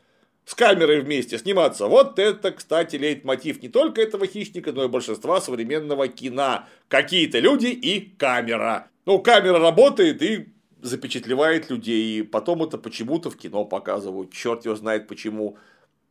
с 0.46 0.56
камерой 0.56 1.02
вместе 1.02 1.38
сниматься. 1.38 1.86
Вот 1.88 2.18
это, 2.18 2.52
кстати, 2.52 2.96
лейтмотив 2.96 3.62
не 3.62 3.70
только 3.70 4.02
этого 4.02 4.26
хищника, 4.26 4.72
но 4.72 4.86
и 4.86 4.88
большинства 4.88 5.40
современного 5.42 6.08
кино. 6.08 6.64
Какие-то 6.88 7.40
люди 7.40 7.68
и 7.68 8.00
камера. 8.18 8.88
Ну, 9.06 9.20
камера 9.20 9.60
работает 9.60 10.24
и 10.24 10.48
запечатлевает 10.82 11.70
людей, 11.70 12.20
и 12.20 12.24
потом 12.24 12.64
это 12.64 12.78
почему-то 12.78 13.30
в 13.30 13.38
кино 13.38 13.66
показывают. 13.66 14.34
Черт 14.34 14.66
его 14.66 14.76
знает 14.76 15.08
почему. 15.08 15.58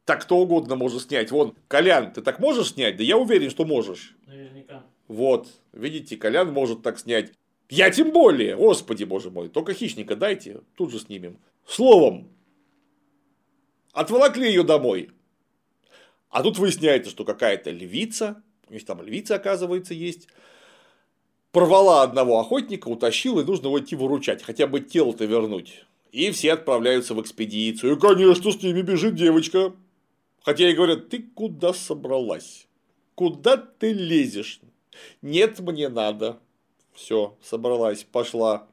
Так 0.05 0.23
кто 0.23 0.39
угодно 0.39 0.77
может 0.77 1.03
снять. 1.03 1.31
Вон, 1.31 1.55
Колян, 1.67 2.13
ты 2.13 2.23
так 2.23 2.39
можешь 2.39 2.75
снять? 2.75 2.97
Да 2.97 3.03
я 3.03 3.17
уверен, 3.17 3.51
что 3.51 3.65
можешь. 3.65 4.15
Наверняка. 4.27 4.85
Вот, 5.09 5.49
видите, 5.73 6.17
Колян 6.17 6.53
может 6.53 6.83
так 6.83 6.99
снять. 6.99 7.33
Я 7.69 7.91
тем 7.91 8.13
более, 8.13 8.57
господи 8.57 9.05
боже 9.05 9.31
мой, 9.31 9.49
только 9.49 9.75
хищника 9.75 10.17
дайте, 10.17 10.61
тут 10.75 10.91
же 10.91 10.99
снимем. 10.99 11.39
Словом, 11.67 12.31
Отволокли 13.99 14.47
ее 14.47 14.63
домой. 14.63 15.11
А 16.31 16.45
тут 16.45 16.57
выясняется, 16.59 17.11
что 17.11 17.25
какая-то 17.25 17.73
львица, 17.73 18.41
у 18.69 18.73
них 18.73 18.85
там 18.85 19.03
львица, 19.03 19.35
оказывается, 19.35 19.93
есть, 19.93 20.29
порвала 21.51 22.03
одного 22.03 22.39
охотника, 22.39 22.87
утащила, 22.87 23.41
и 23.41 23.45
нужно 23.45 23.67
его 23.67 23.81
идти 23.81 23.97
выручать, 23.97 24.45
хотя 24.45 24.69
бы 24.69 24.79
тело-то 24.79 25.25
вернуть. 25.25 25.85
И 26.13 26.31
все 26.31 26.53
отправляются 26.53 27.15
в 27.15 27.21
экспедицию. 27.21 27.97
И, 27.97 28.01
конечно, 28.01 28.53
с 28.53 28.63
ними 28.63 28.83
бежит 28.83 29.17
девочка. 29.17 29.75
Хотя 30.43 30.67
ей 30.67 30.75
говорят, 30.75 31.09
ты 31.09 31.21
куда 31.21 31.73
собралась? 31.73 32.69
Куда 33.17 33.57
ты 33.57 33.93
лезешь? 33.93 34.61
Нет, 35.23 35.59
мне 35.59 35.89
надо. 35.89 36.39
Все, 36.99 37.37
собралась, 37.41 38.03
пошла. 38.03 38.67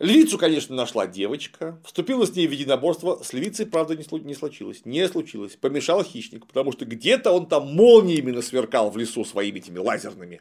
Львицу, 0.00 0.38
конечно, 0.38 0.74
нашла 0.74 1.06
девочка, 1.06 1.80
вступила 1.84 2.26
с 2.26 2.34
ней 2.34 2.48
в 2.48 2.50
единоборство, 2.50 3.20
с 3.22 3.32
львицей, 3.32 3.64
правда, 3.64 3.94
не 3.96 4.34
случилось, 4.34 4.84
не 4.84 5.06
случилось, 5.06 5.54
помешал 5.54 6.02
хищник, 6.02 6.48
потому 6.48 6.72
что 6.72 6.84
где-то 6.84 7.30
он 7.30 7.46
там 7.46 7.72
молниями 7.72 8.32
насверкал 8.32 8.90
в 8.90 8.96
лесу 8.96 9.24
своими 9.24 9.58
этими 9.58 9.78
лазерными. 9.78 10.40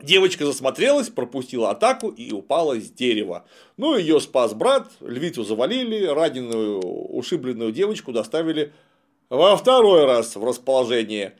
Девочка 0.00 0.46
засмотрелась, 0.46 1.08
пропустила 1.08 1.70
атаку 1.70 2.08
и 2.08 2.30
упала 2.30 2.78
с 2.80 2.88
дерева. 2.88 3.44
Ну, 3.76 3.96
ее 3.96 4.20
спас 4.20 4.54
брат, 4.54 4.88
львицу 5.00 5.42
завалили, 5.42 6.06
раненую, 6.06 6.78
ушибленную 6.78 7.72
девочку 7.72 8.12
доставили 8.12 8.72
во 9.30 9.56
второй 9.56 10.04
раз 10.04 10.36
в 10.36 10.44
расположение. 10.44 11.36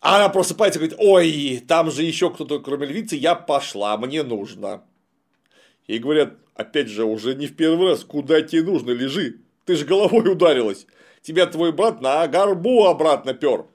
А 0.00 0.16
она 0.16 0.28
просыпается 0.30 0.78
и 0.78 0.82
говорит, 0.82 0.98
ой, 0.98 1.62
там 1.66 1.90
же 1.90 2.02
еще 2.02 2.30
кто-то 2.30 2.58
кроме 2.60 2.86
львицы, 2.86 3.16
я 3.16 3.34
пошла, 3.34 3.96
мне 3.98 4.22
нужно. 4.22 4.82
И 5.86 5.98
говорят, 5.98 6.34
опять 6.54 6.88
же, 6.88 7.04
уже 7.04 7.34
не 7.34 7.46
в 7.46 7.56
первый 7.56 7.88
раз, 7.88 8.04
куда 8.04 8.40
тебе 8.40 8.62
нужно, 8.62 8.92
лежи. 8.92 9.40
Ты 9.66 9.76
же 9.76 9.84
головой 9.84 10.32
ударилась. 10.32 10.86
Тебя 11.22 11.46
твой 11.46 11.72
брат 11.72 12.00
на 12.00 12.26
горбу 12.28 12.86
обратно 12.86 13.34
пер. 13.34 13.66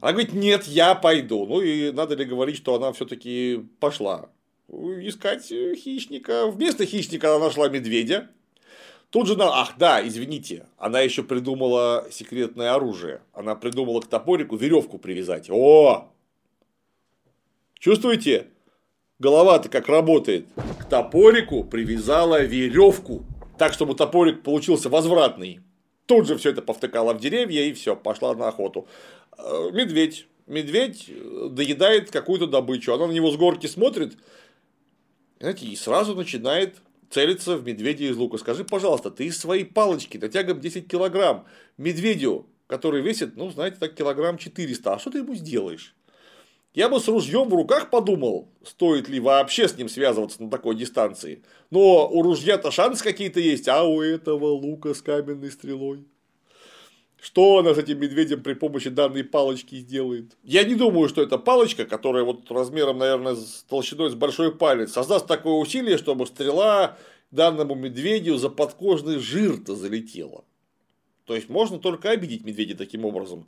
Она 0.00 0.12
говорит, 0.12 0.32
нет, 0.32 0.64
я 0.64 0.94
пойду. 0.94 1.44
Ну 1.44 1.60
и 1.60 1.92
надо 1.92 2.14
ли 2.14 2.24
говорить, 2.24 2.56
что 2.56 2.74
она 2.74 2.92
все-таки 2.92 3.66
пошла 3.80 4.30
искать 4.68 5.46
хищника. 5.46 6.46
Вместо 6.46 6.86
хищника 6.86 7.34
она 7.34 7.46
нашла 7.46 7.68
медведя. 7.68 8.30
Тут 9.10 9.26
же, 9.26 9.36
ах 9.38 9.74
да, 9.78 10.06
извините, 10.06 10.66
она 10.76 11.00
еще 11.00 11.22
придумала 11.22 12.06
секретное 12.10 12.74
оружие. 12.74 13.22
Она 13.32 13.54
придумала 13.54 14.00
к 14.00 14.06
топорику 14.06 14.56
веревку 14.56 14.98
привязать. 14.98 15.48
О! 15.50 16.12
Чувствуете? 17.78 18.48
голова-то 19.18 19.68
как 19.68 19.88
работает. 19.88 20.46
К 20.80 20.84
топорику 20.84 21.64
привязала 21.64 22.42
веревку, 22.42 23.24
так, 23.58 23.72
чтобы 23.72 23.94
топорик 23.94 24.42
получился 24.42 24.88
возвратный. 24.88 25.60
Тут 26.06 26.26
же 26.26 26.36
все 26.36 26.50
это 26.50 26.62
повтыкала 26.62 27.12
в 27.12 27.20
деревья 27.20 27.64
и 27.64 27.72
все, 27.72 27.94
пошла 27.96 28.34
на 28.34 28.48
охоту. 28.48 28.86
Э, 29.36 29.70
медведь. 29.72 30.26
Медведь 30.46 31.10
доедает 31.50 32.10
какую-то 32.10 32.46
добычу. 32.46 32.94
Она 32.94 33.06
на 33.06 33.12
него 33.12 33.30
с 33.30 33.36
горки 33.36 33.66
смотрит, 33.66 34.16
знаете, 35.40 35.66
и 35.66 35.76
сразу 35.76 36.14
начинает 36.14 36.76
целиться 37.10 37.56
в 37.56 37.64
медведя 37.64 38.04
из 38.04 38.16
лука. 38.16 38.38
Скажи, 38.38 38.64
пожалуйста, 38.64 39.10
ты 39.10 39.26
из 39.26 39.38
своей 39.38 39.64
палочки 39.64 40.18
на 40.18 40.28
тягом 40.28 40.60
10 40.60 40.88
килограмм 40.88 41.46
медведю, 41.76 42.46
который 42.66 43.02
весит, 43.02 43.36
ну, 43.36 43.50
знаете, 43.50 43.76
так 43.80 43.94
килограмм 43.94 44.38
400, 44.38 44.94
а 44.94 44.98
что 44.98 45.10
ты 45.10 45.18
ему 45.18 45.34
сделаешь? 45.34 45.94
Я 46.74 46.88
бы 46.88 47.00
с 47.00 47.08
ружьем 47.08 47.48
в 47.48 47.54
руках 47.54 47.90
подумал, 47.90 48.52
стоит 48.62 49.08
ли 49.08 49.18
вообще 49.20 49.66
с 49.68 49.76
ним 49.76 49.88
связываться 49.88 50.42
на 50.42 50.50
такой 50.50 50.76
дистанции. 50.76 51.42
Но 51.70 52.08
у 52.08 52.22
ружья-то 52.22 52.70
шанс 52.70 53.02
какие-то 53.02 53.40
есть, 53.40 53.68
а 53.68 53.84
у 53.84 54.00
этого 54.02 54.46
лука 54.46 54.94
с 54.94 55.02
каменной 55.02 55.50
стрелой. 55.50 56.06
Что 57.28 57.58
она 57.58 57.74
с 57.74 57.78
этим 57.78 58.00
медведем 58.00 58.42
при 58.42 58.54
помощи 58.54 58.88
данной 58.88 59.22
палочки 59.22 59.74
сделает? 59.74 60.34
Я 60.44 60.64
не 60.64 60.74
думаю, 60.74 61.10
что 61.10 61.20
эта 61.20 61.36
палочка, 61.36 61.84
которая 61.84 62.24
вот 62.24 62.50
размером, 62.50 62.96
наверное, 62.96 63.34
с 63.34 63.66
толщиной 63.68 64.10
с 64.10 64.14
большой 64.14 64.50
палец, 64.50 64.92
создаст 64.92 65.26
такое 65.26 65.52
усилие, 65.52 65.98
чтобы 65.98 66.26
стрела 66.26 66.96
данному 67.30 67.74
медведю 67.74 68.38
за 68.38 68.48
подкожный 68.48 69.18
жир-то 69.18 69.76
залетела. 69.76 70.42
То 71.26 71.34
есть 71.34 71.50
можно 71.50 71.78
только 71.78 72.08
обидеть 72.08 72.46
медведя 72.46 72.74
таким 72.74 73.04
образом. 73.04 73.46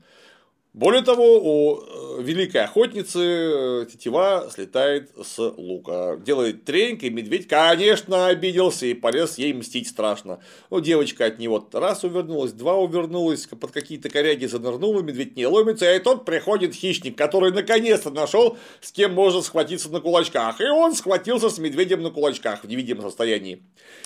Более 0.72 1.02
того, 1.02 1.40
у 1.42 1.80
э, 1.80 2.22
великой 2.22 2.62
охотницы 2.62 3.18
э, 3.18 3.86
тетива 3.90 4.48
слетает 4.54 5.10
с 5.20 5.36
лука. 5.40 6.16
Делает 6.24 6.64
треньк, 6.64 7.02
и 7.02 7.10
медведь, 7.10 7.48
конечно, 7.48 8.28
обиделся 8.28 8.86
и 8.86 8.94
полез 8.94 9.36
ей 9.36 9.52
мстить 9.52 9.88
страшно. 9.88 10.38
Ну, 10.70 10.78
девочка 10.78 11.24
от 11.24 11.40
него 11.40 11.68
раз 11.72 12.04
увернулась, 12.04 12.52
два 12.52 12.76
увернулась, 12.76 13.48
под 13.48 13.72
какие-то 13.72 14.10
коряги 14.10 14.46
занырнула, 14.46 15.02
медведь 15.02 15.34
не 15.34 15.44
ломится, 15.44 15.92
и 15.92 15.98
тут 15.98 16.24
приходит 16.24 16.72
хищник, 16.72 17.18
который 17.18 17.50
наконец-то 17.50 18.10
нашел, 18.10 18.56
с 18.80 18.92
кем 18.92 19.12
можно 19.12 19.42
схватиться 19.42 19.90
на 19.90 19.98
кулачках. 19.98 20.60
И 20.60 20.68
он 20.68 20.94
схватился 20.94 21.50
с 21.50 21.58
медведем 21.58 22.00
на 22.00 22.10
кулачках 22.10 22.62
в 22.62 22.68
невидимом 22.68 23.02
состоянии. 23.02 23.64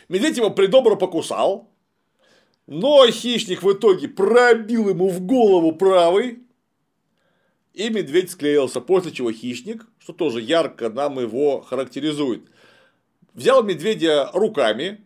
Медведь 0.08 0.38
его 0.38 0.48
придобро 0.48 0.96
покусал, 0.96 1.68
но 2.66 3.06
хищник 3.06 3.62
в 3.62 3.70
итоге 3.70 4.08
пробил 4.08 4.88
ему 4.88 5.10
в 5.10 5.20
голову 5.20 5.72
правый, 5.72 6.43
и 7.74 7.90
медведь 7.90 8.30
склеился, 8.30 8.80
после 8.80 9.12
чего 9.12 9.32
хищник, 9.32 9.86
что 9.98 10.12
тоже 10.12 10.40
ярко 10.40 10.88
нам 10.88 11.18
его 11.18 11.60
характеризует, 11.60 12.42
взял 13.34 13.62
медведя 13.64 14.30
руками, 14.32 15.04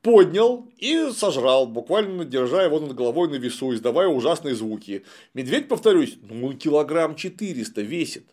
поднял 0.00 0.68
и 0.78 1.10
сожрал, 1.10 1.66
буквально 1.66 2.24
держа 2.24 2.62
его 2.62 2.80
над 2.80 2.94
головой 2.94 3.28
на 3.28 3.34
весу, 3.34 3.74
издавая 3.74 4.08
ужасные 4.08 4.54
звуки. 4.54 5.04
Медведь, 5.34 5.68
повторюсь, 5.68 6.16
ну 6.22 6.52
килограмм 6.54 7.16
400 7.16 7.82
весит. 7.82 8.24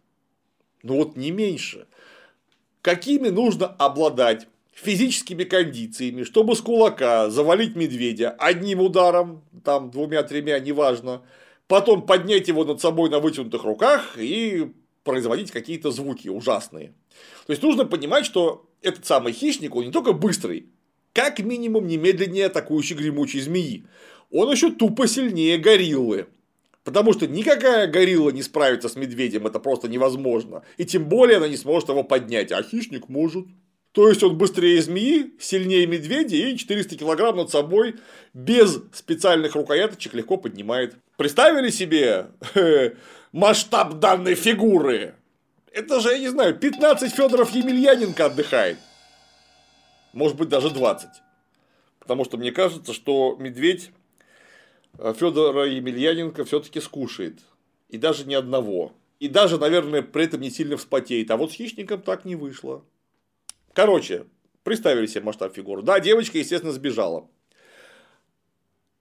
Ну 0.84 0.98
вот 0.98 1.18
не 1.18 1.32
меньше. 1.32 1.88
Какими 2.82 3.30
нужно 3.30 3.66
обладать 3.66 4.48
физическими 4.72 5.44
кондициями, 5.44 6.24
чтобы 6.24 6.56
с 6.56 6.62
кулака 6.62 7.32
завалить 7.32 7.76
медведя 7.76 8.30
одним 8.30 8.82
ударом, 8.82 9.44
там 9.66 9.90
двумя-тремя, 9.90 10.60
неважно, 10.60 11.24
потом 11.68 12.06
поднять 12.06 12.48
его 12.48 12.66
над 12.66 12.82
собой 12.82 13.10
на 13.10 13.20
вытянутых 13.20 13.64
руках 13.64 14.18
и 14.18 14.72
производить 15.04 15.52
какие-то 15.52 15.92
звуки 15.92 16.28
ужасные. 16.28 16.94
То 17.46 17.54
есть 17.54 17.64
нужно 17.64 17.86
понимать, 17.86 18.26
что 18.26 18.70
этот 18.82 19.06
самый 19.06 19.34
хищник, 19.34 19.76
он 19.76 19.86
не 19.86 19.92
только 19.92 20.14
быстрый, 20.14 20.68
как 21.14 21.40
минимум 21.40 21.88
немедленнее 21.88 22.48
атакующей 22.48 22.96
гремучей 22.96 23.42
змеи, 23.42 23.86
он 24.32 24.52
еще 24.52 24.72
тупо 24.72 25.08
сильнее 25.08 25.58
гориллы. 25.58 26.28
Потому 26.84 27.12
что 27.12 27.28
никакая 27.28 27.88
горилла 27.88 28.30
не 28.30 28.44
справится 28.44 28.88
с 28.88 28.96
медведем, 28.96 29.46
это 29.46 29.60
просто 29.60 29.90
невозможно. 29.90 30.64
И 30.78 30.86
тем 30.86 31.06
более 31.06 31.38
она 31.38 31.48
не 31.50 31.58
сможет 31.58 31.90
его 31.90 32.04
поднять, 32.04 32.52
а 32.52 32.64
хищник 32.64 33.10
может. 33.10 33.46
То 33.98 34.10
есть 34.10 34.22
он 34.22 34.38
быстрее 34.38 34.80
змеи, 34.80 35.34
сильнее 35.40 35.88
медведя 35.88 36.36
и 36.36 36.56
400 36.56 36.98
килограмм 36.98 37.38
над 37.38 37.50
собой 37.50 37.96
без 38.32 38.80
специальных 38.94 39.56
рукояточек 39.56 40.14
легко 40.14 40.38
поднимает. 40.38 40.94
Представили 41.18 41.72
себе 41.72 42.28
масштаб 43.32 43.96
данной 43.96 44.36
фигуры? 44.36 45.16
Это 45.72 46.00
же, 46.00 46.10
я 46.10 46.20
не 46.20 46.28
знаю, 46.28 46.54
15 46.54 47.12
Федоров 47.12 47.50
Емельяненко 47.56 48.28
отдыхает. 48.28 48.78
Может 50.14 50.38
быть, 50.38 50.50
даже 50.50 50.70
20. 50.70 51.10
Потому 51.98 52.24
что 52.24 52.38
мне 52.38 52.52
кажется, 52.52 52.94
что 52.94 53.36
медведь 53.40 53.90
э, 55.00 55.12
Федора 55.18 55.66
Емельяненко 55.66 56.46
все-таки 56.46 56.82
скушает. 56.82 57.40
И 57.90 57.98
даже 57.98 58.26
не 58.26 58.36
одного. 58.36 58.94
И 59.20 59.28
даже, 59.28 59.58
наверное, 59.58 60.04
при 60.04 60.26
этом 60.26 60.42
не 60.42 60.52
сильно 60.52 60.78
вспотеет. 60.78 61.32
А 61.32 61.38
вот 61.38 61.52
с 61.52 61.56
хищником 61.56 62.04
так 62.04 62.26
не 62.26 62.36
вышло. 62.36 62.84
Короче, 63.78 64.26
представили 64.64 65.06
себе 65.06 65.22
масштаб 65.22 65.54
фигуры. 65.54 65.84
Да, 65.84 66.00
девочка, 66.00 66.40
естественно, 66.40 66.74
сбежала. 66.74 67.30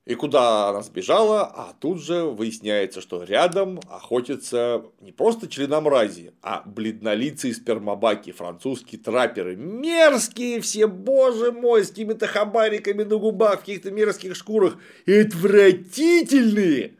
И 0.04 0.14
куда 0.14 0.68
она 0.68 0.82
сбежала, 0.82 1.46
а 1.46 1.74
тут 1.80 2.02
же 2.02 2.24
выясняется, 2.24 3.00
что 3.00 3.24
рядом 3.24 3.80
охотятся 3.88 4.84
не 5.00 5.12
просто 5.12 5.48
членомрази, 5.48 6.34
а 6.42 6.62
бледнолицые 6.66 7.54
спермобаки, 7.54 8.32
французские 8.32 9.00
трапперы. 9.00 9.56
Мерзкие 9.56 10.60
все, 10.60 10.86
боже 10.86 11.52
мой, 11.52 11.82
с 11.82 11.88
какими-то 11.88 12.26
хабариками 12.26 13.02
на 13.02 13.16
губах, 13.16 13.54
в 13.54 13.60
каких-то 13.60 13.90
мерзких 13.90 14.36
шкурах. 14.36 14.76
Отвратительные! 15.06 16.98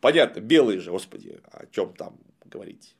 Понятно, 0.00 0.40
белые 0.40 0.80
же, 0.80 0.90
господи, 0.90 1.38
о 1.52 1.66
чем 1.66 1.92
там 1.92 2.16
говорить. 2.46 2.96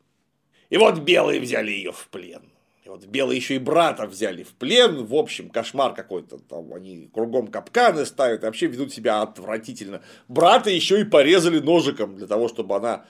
И 0.68 0.76
вот 0.76 0.98
белые 0.98 1.40
взяли 1.40 1.70
ее 1.70 1.92
в 1.92 2.06
плен. 2.08 2.49
Вот 2.90 3.04
белые 3.04 3.36
еще 3.36 3.54
и 3.54 3.58
брата 3.58 4.04
взяли 4.04 4.42
в 4.42 4.48
плен. 4.54 5.04
В 5.04 5.14
общем, 5.14 5.48
кошмар 5.48 5.94
какой-то. 5.94 6.38
Там 6.38 6.74
они 6.74 7.08
кругом 7.14 7.46
капканы 7.46 8.04
ставят, 8.04 8.42
вообще 8.42 8.66
ведут 8.66 8.92
себя 8.92 9.22
отвратительно. 9.22 10.02
Брата 10.26 10.70
еще 10.70 11.00
и 11.00 11.04
порезали 11.04 11.60
ножиком 11.60 12.16
для 12.16 12.26
того, 12.26 12.48
чтобы 12.48 12.74
она 12.74 13.04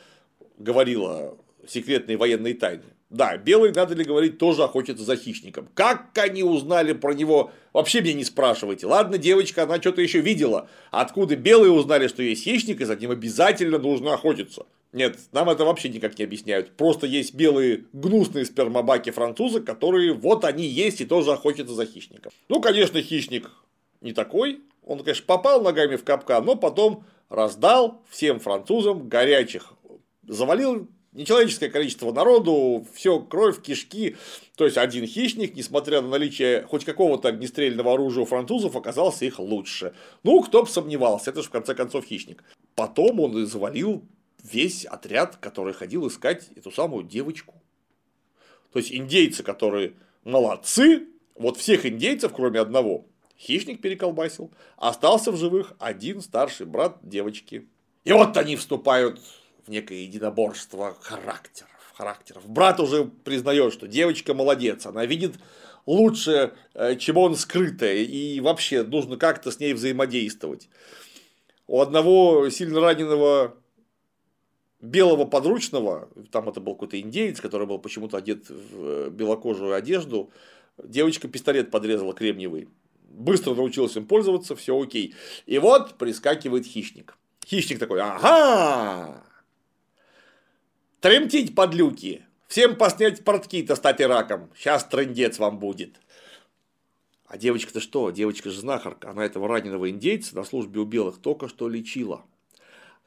говорила 0.59 1.35
секретные 1.67 2.19
военные 2.19 2.53
тайны. 2.53 2.83
Да, 3.09 3.39
белые, 3.39 3.73
надо 3.73 3.95
ли 3.95 4.05
говорить, 4.05 4.37
тоже 4.37 4.65
охотятся 4.65 5.03
за 5.03 5.17
хищником. 5.17 5.67
Как 5.73 6.11
они 6.19 6.43
узнали 6.43 6.93
про 6.93 7.15
него, 7.15 7.51
вообще 7.73 8.03
мне 8.03 8.13
не 8.13 8.25
спрашивайте. 8.25 8.87
Ладно, 8.87 9.17
девочка, 9.17 9.63
она 9.63 9.81
что-то 9.81 10.03
еще 10.03 10.21
видела. 10.21 10.69
Откуда 10.91 11.37
белые 11.37 11.73
узнали, 11.73 12.07
что 12.07 12.23
есть 12.23 12.45
хищник, 12.45 12.83
и 12.83 12.85
за 12.85 12.97
ним 12.97 13.13
обязательно 13.13 13.79
нужно 13.79 14.13
охотиться. 14.13 14.67
Нет, 14.93 15.19
нам 15.33 15.49
это 15.49 15.65
вообще 15.65 15.89
никак 15.89 16.19
не 16.19 16.25
объясняют. 16.25 16.77
Просто 16.77 17.07
есть 17.07 17.35
белые 17.35 17.85
гнусные 17.93 18.45
спермобаки 18.45 19.11
французы, 19.11 19.61
которые 19.61 20.13
вот 20.13 20.45
они 20.45 20.67
есть 20.67 21.01
и 21.01 21.05
тоже 21.05 21.33
охотятся 21.33 21.75
за 21.75 21.87
хищником. 21.87 22.33
Ну, 22.49 22.61
конечно, 22.61 23.01
хищник 23.01 23.51
не 24.01 24.13
такой. 24.13 24.61
Он, 24.83 24.99
конечно, 24.99 25.25
попал 25.27 25.63
ногами 25.63 25.97
в 25.97 26.05
капкан, 26.05 26.45
но 26.45 26.57
потом 26.57 27.05
раздал 27.29 28.03
всем 28.09 28.41
французам 28.41 29.09
горячих. 29.09 29.75
Завалил 30.27 30.89
нечеловеческое 31.13 31.71
количество 31.71 32.13
народу, 32.13 32.87
все 32.93 33.21
кровь, 33.21 33.63
кишки. 33.63 34.17
То 34.57 34.65
есть 34.65 34.77
один 34.77 35.07
хищник, 35.07 35.55
несмотря 35.55 36.01
на 36.01 36.09
наличие 36.09 36.63
хоть 36.63 36.85
какого-то 36.85 37.29
огнестрельного 37.29 37.95
оружия 37.95 38.23
у 38.23 38.27
французов, 38.27 38.75
оказался 38.75 39.25
их 39.25 39.39
лучше. 39.39 39.95
Ну, 40.25 40.41
кто 40.43 40.63
бы 40.63 40.69
сомневался, 40.69 41.31
это 41.31 41.43
же 41.43 41.49
в 41.49 41.53
конце 41.53 41.75
концов 41.75 42.05
хищник. 42.05 42.43
Потом 42.75 43.21
он 43.21 43.39
и 43.39 43.45
завалил 43.45 44.03
весь 44.43 44.85
отряд, 44.85 45.37
который 45.37 45.73
ходил 45.73 46.07
искать 46.09 46.49
эту 46.57 46.71
самую 46.71 47.05
девочку. 47.05 47.55
То 48.73 48.79
есть 48.79 48.93
индейцы, 48.93 49.43
которые 49.43 49.95
молодцы, 50.25 51.09
вот 51.35 51.57
всех 51.57 51.87
индейцев, 51.87 52.33
кроме 52.35 52.61
одного, 52.61 53.07
хищник 53.39 53.81
переколбасил, 53.81 54.51
остался 54.77 55.33
в 55.33 55.37
живых 55.37 55.73
один 55.79 56.21
старший 56.21 56.67
брат 56.67 56.99
девочки. 57.03 57.67
И 58.05 58.13
вот 58.13 58.37
они 58.37 58.57
вступают 58.57 59.21
в 59.67 59.71
некое 59.71 60.03
единоборство 60.03 60.97
характеров. 61.01 61.71
характеров. 61.95 62.49
Брат 62.49 62.81
уже 62.81 63.05
признает, 63.05 63.73
что 63.73 63.87
девочка 63.87 64.35
молодец, 64.35 64.87
она 64.87 65.05
видит 65.05 65.35
лучше, 65.87 66.55
э, 66.75 66.97
чем 66.97 67.17
он 67.17 67.37
скрытое, 67.37 67.97
и 67.97 68.41
вообще 68.41 68.83
нужно 68.83 69.17
как-то 69.17 69.51
с 69.51 69.59
ней 69.59 69.75
взаимодействовать. 69.75 70.69
У 71.67 71.81
одного 71.81 72.49
сильно 72.51 72.81
раненого 72.81 73.55
белого 74.81 75.25
подручного, 75.25 76.09
там 76.31 76.49
это 76.49 76.61
был 76.61 76.75
какой-то 76.75 77.01
индеец, 77.01 77.41
который 77.41 77.67
был 77.67 77.79
почему-то 77.79 78.17
одет 78.17 78.49
в 78.49 78.77
э, 78.77 79.11
белокожую 79.11 79.75
одежду, 79.75 80.31
девочка 80.83 81.29
пистолет 81.29 81.71
подрезала 81.71 82.15
кремниевый. 82.15 82.69
Быстро 83.11 83.55
научилась 83.55 83.97
им 83.97 84.07
пользоваться, 84.07 84.55
все 84.57 84.81
окей. 84.81 85.15
И 85.47 85.59
вот 85.59 85.99
прискакивает 85.99 86.65
хищник. 86.65 87.17
Хищник 87.45 87.79
такой, 87.79 88.01
ага, 88.01 89.25
тремтить 91.01 91.55
подлюки, 91.55 92.23
всем 92.47 92.77
поснять 92.77 93.25
портки-то 93.25 93.75
стать 93.75 94.01
раком, 94.01 94.51
сейчас 94.57 94.85
трендец 94.85 95.39
вам 95.39 95.59
будет. 95.59 95.97
А 97.27 97.39
девочка-то 97.39 97.81
что? 97.81 98.11
Девочка 98.11 98.51
же 98.51 98.61
знахарка, 98.61 99.11
она 99.11 99.25
этого 99.25 99.49
раненого 99.49 99.91
индейца 99.91 100.37
на 100.37 100.45
службе 100.45 100.81
у 100.81 100.85
белых 100.85 101.19
только 101.19 101.49
что 101.49 101.69
лечила. 101.69 102.25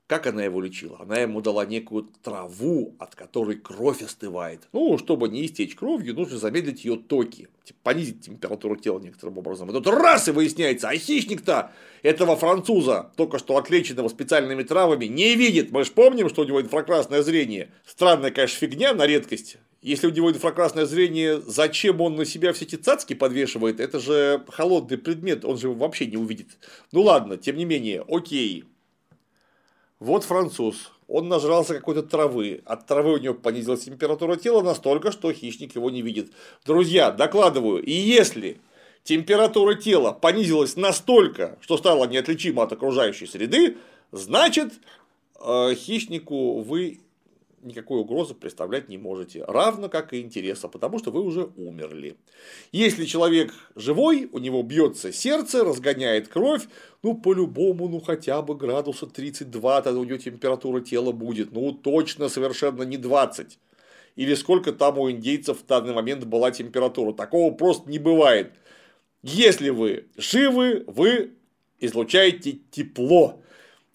Как 0.07 0.27
она 0.27 0.43
его 0.43 0.59
лечила? 0.59 0.97
Она 0.99 1.19
ему 1.19 1.39
дала 1.41 1.65
некую 1.65 2.09
траву, 2.21 2.93
от 2.99 3.15
которой 3.15 3.55
кровь 3.55 4.01
остывает. 4.01 4.67
Ну, 4.73 4.97
чтобы 4.97 5.29
не 5.29 5.45
истечь 5.45 5.75
кровью, 5.75 6.13
нужно 6.13 6.37
замедлить 6.37 6.83
ее 6.83 6.97
токи, 6.97 7.47
понизить 7.83 8.21
температуру 8.21 8.75
тела 8.75 8.99
некоторым 8.99 9.37
образом. 9.37 9.69
И 9.69 9.73
тут 9.73 9.87
раз 9.87 10.27
и 10.27 10.31
выясняется, 10.31 10.89
а 10.89 10.97
хищник-то 10.97 11.71
этого 12.01 12.35
француза, 12.35 13.11
только 13.15 13.39
что 13.39 13.55
отлеченного 13.55 14.09
специальными 14.09 14.63
травами, 14.63 15.05
не 15.05 15.35
видит. 15.35 15.71
Мы 15.71 15.85
же 15.85 15.91
помним, 15.91 16.27
что 16.27 16.41
у 16.41 16.45
него 16.45 16.61
инфракрасное 16.61 17.23
зрение. 17.23 17.71
Странная, 17.85 18.31
конечно, 18.31 18.57
фигня 18.59 18.93
на 18.93 19.07
редкость. 19.07 19.57
Если 19.81 20.07
у 20.07 20.11
него 20.11 20.31
инфракрасное 20.31 20.85
зрение, 20.85 21.41
зачем 21.41 22.01
он 22.01 22.15
на 22.15 22.25
себя 22.25 22.51
все 22.51 22.65
эти 22.65 22.75
цацки 22.75 23.13
подвешивает? 23.13 23.79
Это 23.79 23.99
же 23.99 24.43
холодный 24.49 24.97
предмет, 24.97 25.43
он 25.45 25.57
же 25.57 25.69
вообще 25.69 26.05
не 26.05 26.17
увидит. 26.17 26.47
Ну 26.91 27.01
ладно, 27.01 27.37
тем 27.37 27.57
не 27.57 27.65
менее, 27.65 28.03
окей, 28.07 28.65
вот 30.03 30.25
француз, 30.25 30.91
он 31.07 31.29
нажрался 31.29 31.75
какой-то 31.75 32.03
травы, 32.03 32.61
от 32.65 32.85
травы 32.87 33.13
у 33.13 33.17
него 33.17 33.33
понизилась 33.33 33.85
температура 33.85 34.35
тела 34.35 34.61
настолько, 34.61 35.13
что 35.13 35.31
хищник 35.31 35.75
его 35.75 35.89
не 35.89 36.01
видит. 36.01 36.33
Друзья, 36.65 37.09
докладываю, 37.09 37.81
и 37.81 37.93
если 37.93 38.59
температура 39.03 39.75
тела 39.75 40.11
понизилась 40.11 40.75
настолько, 40.75 41.57
что 41.61 41.77
стала 41.77 42.05
неотличима 42.05 42.63
от 42.63 42.73
окружающей 42.73 43.27
среды, 43.27 43.77
значит, 44.11 44.73
э, 45.39 45.73
хищнику 45.73 46.59
вы 46.59 46.99
никакой 47.63 47.99
угрозы 47.99 48.34
представлять 48.34 48.89
не 48.89 48.97
можете, 48.97 49.43
равно 49.45 49.89
как 49.89 50.13
и 50.13 50.21
интереса, 50.21 50.67
потому 50.67 50.99
что 50.99 51.12
вы 51.12 51.21
уже 51.21 51.49
умерли. 51.56 52.17
Если 52.71 53.06
человек 53.06 53.54
живой, 53.76 54.30
у 54.32 54.39
него 54.39 54.63
бьется 54.63 55.12
сердце, 55.12 55.63
разгоняет 55.63 56.28
кровь, 56.28 56.63
ну, 57.02 57.15
по-любому, 57.15 57.88
ну, 57.89 57.99
хотя 57.99 58.41
бы 58.41 58.56
градуса 58.56 59.08
32, 59.08 59.82
тогда 59.82 59.99
у 59.99 60.04
него 60.04 60.17
температура 60.17 60.82
тела 60.82 61.12
будет, 61.12 61.52
ну, 61.52 61.71
точно 61.71 62.30
совершенно 62.30 62.84
не 62.84 62.97
20. 62.97 63.60
Или 64.15 64.36
сколько 64.36 64.71
там 64.73 64.99
у 64.99 65.10
индейцев 65.10 65.60
в 65.60 65.65
данный 65.65 65.93
момент 65.93 66.26
была 66.26 66.52
температура. 66.52 67.13
Такого 67.13 67.54
просто 67.54 67.89
не 67.89 67.99
бывает. 67.99 68.54
Если 69.23 69.69
вы 69.69 70.08
живы, 70.17 70.84
вы 70.88 71.34
излучаете 71.80 72.60
тепло. 72.71 73.42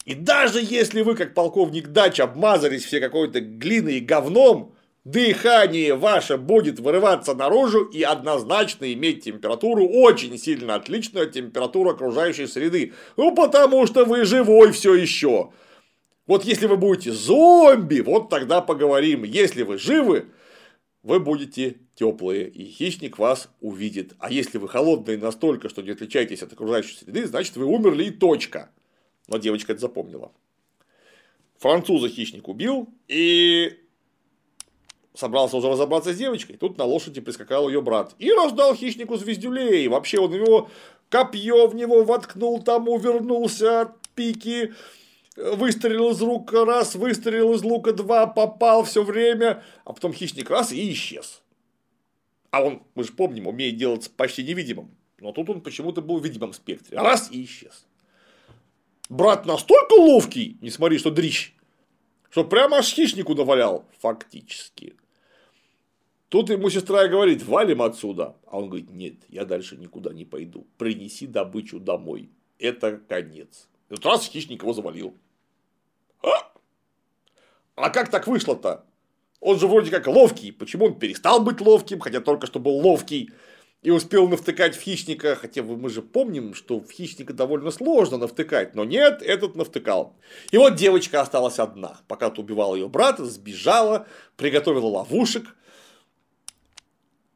И 0.08 0.14
даже 0.14 0.60
если 0.62 1.02
вы, 1.02 1.14
как 1.14 1.34
полковник 1.34 1.88
Дач, 1.88 2.18
обмазались 2.18 2.86
все 2.86 2.98
какой-то 2.98 3.42
глиной 3.42 3.96
и 3.96 4.00
говном, 4.00 4.74
дыхание 5.04 5.94
ваше 5.96 6.38
будет 6.38 6.80
вырываться 6.80 7.34
наружу 7.34 7.84
и 7.84 8.02
однозначно 8.02 8.90
иметь 8.94 9.24
температуру 9.24 9.86
очень 9.86 10.38
сильно 10.38 10.76
отличную 10.76 11.26
от 11.26 11.32
температуры 11.32 11.90
окружающей 11.90 12.46
среды. 12.46 12.94
Ну, 13.18 13.34
потому 13.34 13.86
что 13.86 14.06
вы 14.06 14.24
живой 14.24 14.72
все 14.72 14.94
еще. 14.94 15.50
Вот 16.26 16.42
если 16.42 16.66
вы 16.66 16.78
будете 16.78 17.12
зомби, 17.12 18.00
вот 18.00 18.30
тогда 18.30 18.62
поговорим. 18.62 19.24
Если 19.24 19.62
вы 19.62 19.76
живы, 19.76 20.28
вы 21.02 21.20
будете 21.20 21.80
теплые, 21.94 22.48
и 22.48 22.64
хищник 22.64 23.18
вас 23.18 23.50
увидит. 23.60 24.14
А 24.18 24.32
если 24.32 24.56
вы 24.56 24.70
холодные 24.70 25.18
настолько, 25.18 25.68
что 25.68 25.82
не 25.82 25.90
отличаетесь 25.90 26.42
от 26.42 26.54
окружающей 26.54 26.96
среды, 26.96 27.26
значит 27.26 27.56
вы 27.56 27.66
умерли 27.66 28.04
и 28.04 28.10
точка. 28.10 28.70
Но 29.28 29.36
девочка 29.36 29.72
это 29.72 29.82
запомнила. 29.82 30.32
Француза 31.58 32.08
хищник 32.08 32.48
убил 32.48 32.88
и 33.08 33.78
собрался 35.14 35.56
уже 35.56 35.68
разобраться 35.68 36.12
с 36.12 36.16
девочкой. 36.16 36.56
Тут 36.56 36.78
на 36.78 36.84
лошади 36.84 37.20
прискакал 37.20 37.68
ее 37.68 37.82
брат. 37.82 38.14
И 38.18 38.32
раздал 38.32 38.74
хищнику 38.74 39.16
звездюлей. 39.16 39.86
Вообще 39.88 40.18
он 40.18 40.32
его 40.32 40.70
копье 41.10 41.66
в 41.66 41.74
него 41.74 42.04
воткнул, 42.04 42.62
там 42.62 42.88
увернулся 42.88 43.82
от 43.82 44.08
пики. 44.14 44.72
Выстрелил 45.36 46.10
из 46.10 46.20
лука 46.20 46.64
раз, 46.64 46.94
выстрелил 46.94 47.52
из 47.52 47.62
лука 47.62 47.92
два, 47.92 48.26
попал 48.26 48.84
все 48.84 49.04
время, 49.04 49.62
а 49.84 49.92
потом 49.92 50.12
хищник 50.12 50.50
раз 50.50 50.72
и 50.72 50.92
исчез. 50.92 51.42
А 52.50 52.62
он, 52.62 52.82
мы 52.94 53.04
же 53.04 53.12
помним, 53.12 53.46
умеет 53.46 53.76
делаться 53.76 54.10
почти 54.10 54.42
невидимым. 54.42 54.96
Но 55.20 55.32
тут 55.32 55.50
он 55.50 55.60
почему-то 55.60 56.00
был 56.00 56.18
в 56.18 56.24
видимом 56.24 56.52
спектре. 56.52 56.98
Раз 56.98 57.30
и 57.30 57.44
исчез 57.44 57.88
брат 59.08 59.46
настолько 59.46 59.94
ловкий, 59.94 60.58
не 60.60 60.70
смотри, 60.70 60.98
что 60.98 61.10
дрищ, 61.10 61.54
что 62.30 62.44
прямо 62.44 62.78
аж 62.78 62.92
хищнику 62.92 63.34
навалял, 63.34 63.84
фактически. 64.00 64.94
Тут 66.28 66.50
ему 66.50 66.68
сестра 66.68 67.06
и 67.06 67.08
говорит, 67.08 67.42
валим 67.42 67.80
отсюда. 67.80 68.36
А 68.46 68.58
он 68.58 68.66
говорит, 68.68 68.90
нет, 68.90 69.14
я 69.28 69.46
дальше 69.46 69.76
никуда 69.76 70.12
не 70.12 70.26
пойду. 70.26 70.66
Принеси 70.76 71.26
добычу 71.26 71.80
домой. 71.80 72.28
Это 72.59 72.98
конец. 72.98 73.68
И 73.88 73.94
вот 73.94 74.04
раз 74.04 74.28
хищник 74.28 74.62
его 74.62 74.74
завалил. 74.74 75.14
А? 76.22 76.52
а 77.76 77.90
как 77.90 78.11
так 78.11 78.26
вышло-то? 78.26 78.84
Он 79.40 79.59
же 79.59 79.66
вроде 79.66 79.90
как 79.90 80.06
ловкий. 80.06 80.52
Почему 80.52 80.86
он 80.86 80.98
перестал 80.98 81.40
быть 81.40 81.62
ловким, 81.62 82.00
хотя 82.00 82.20
только 82.20 82.46
что 82.46 82.59
был 82.59 82.76
ловкий? 82.76 83.30
И 83.83 83.91
успел 83.91 84.29
навтыкать 84.29 84.76
в 84.76 84.81
хищника, 84.81 85.37
хотя 85.37 85.62
мы 85.62 85.89
же 85.89 86.03
помним, 86.03 86.55
что 86.55 86.81
в 86.81 86.91
хищника 86.91 87.33
довольно 87.33 87.70
сложно 87.70 88.18
навтыкать, 88.18 88.74
но 88.74 88.85
нет, 88.85 89.22
этот 89.22 89.55
навтыкал. 89.55 90.16
И 90.51 90.59
вот 90.59 90.74
девочка 90.74 91.20
осталась 91.20 91.59
одна, 91.59 92.01
пока 92.09 92.31
ты 92.31 92.41
убивал 92.41 92.74
ее 92.74 92.89
брата, 92.89 93.24
сбежала, 93.24 94.07
приготовила 94.37 94.87
ловушек, 94.87 95.55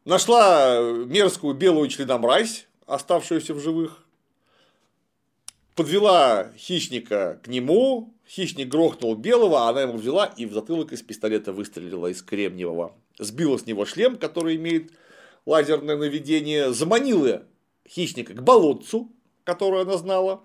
нашла 0.05 0.80
мерзкую 0.80 1.55
белую 1.55 1.88
членомразь, 1.88 2.66
оставшуюся 2.86 3.55
в 3.55 3.61
живых, 3.61 4.05
подвела 5.76 6.51
хищника 6.57 7.40
к 7.45 7.47
нему, 7.47 8.12
хищник 8.28 8.68
грохнул 8.68 9.14
белого, 9.14 9.66
а 9.66 9.70
она 9.70 9.82
ему 9.82 9.95
взяла 9.95 10.26
и 10.26 10.47
в 10.47 10.53
затылок 10.53 10.93
из 10.93 11.03
пистолета 11.03 11.53
выстрелила 11.53 12.09
из 12.09 12.20
кремниевого. 12.20 12.97
Сбила 13.18 13.59
с 13.59 13.66
него 13.66 13.84
шлем, 13.84 14.16
который 14.16 14.57
имеет 14.57 14.90
лазерное 15.47 15.97
наведение, 15.97 16.72
заманила 16.72 17.45
хищника 17.88 18.34
к 18.34 18.43
болотцу, 18.43 19.12
которое 19.45 19.82
она 19.82 19.97
знала. 19.97 20.45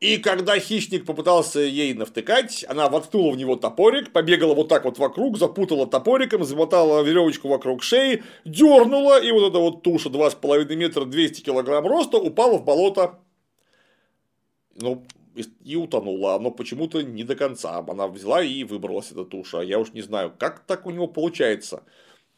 И 0.00 0.18
когда 0.18 0.58
хищник 0.58 1.06
попытался 1.06 1.60
ей 1.60 1.94
навтыкать, 1.94 2.64
она 2.68 2.90
воткнула 2.90 3.32
в 3.32 3.36
него 3.38 3.56
топорик, 3.56 4.12
побегала 4.12 4.54
вот 4.54 4.68
так 4.68 4.84
вот 4.84 4.98
вокруг, 4.98 5.38
запутала 5.38 5.86
топориком, 5.86 6.44
замотала 6.44 7.02
веревочку 7.02 7.48
вокруг 7.48 7.82
шеи, 7.82 8.22
дернула, 8.44 9.18
и 9.18 9.32
вот 9.32 9.48
эта 9.48 9.58
вот 9.58 9.82
туша 9.82 10.10
2,5 10.10 10.74
метра 10.76 11.06
200 11.06 11.40
килограмм 11.40 11.86
роста 11.86 12.18
упала 12.18 12.58
в 12.58 12.64
болото. 12.64 13.18
Ну, 14.74 15.04
и 15.64 15.76
утонула, 15.76 16.38
но 16.38 16.50
почему-то 16.50 17.02
не 17.02 17.24
до 17.24 17.34
конца. 17.34 17.78
Она 17.78 18.06
взяла 18.06 18.42
и 18.42 18.62
выбралась 18.64 19.10
эта 19.10 19.24
туша. 19.24 19.62
Я 19.62 19.78
уж 19.78 19.92
не 19.92 20.02
знаю, 20.02 20.32
как 20.38 20.60
так 20.66 20.86
у 20.86 20.90
него 20.90 21.06
получается. 21.06 21.82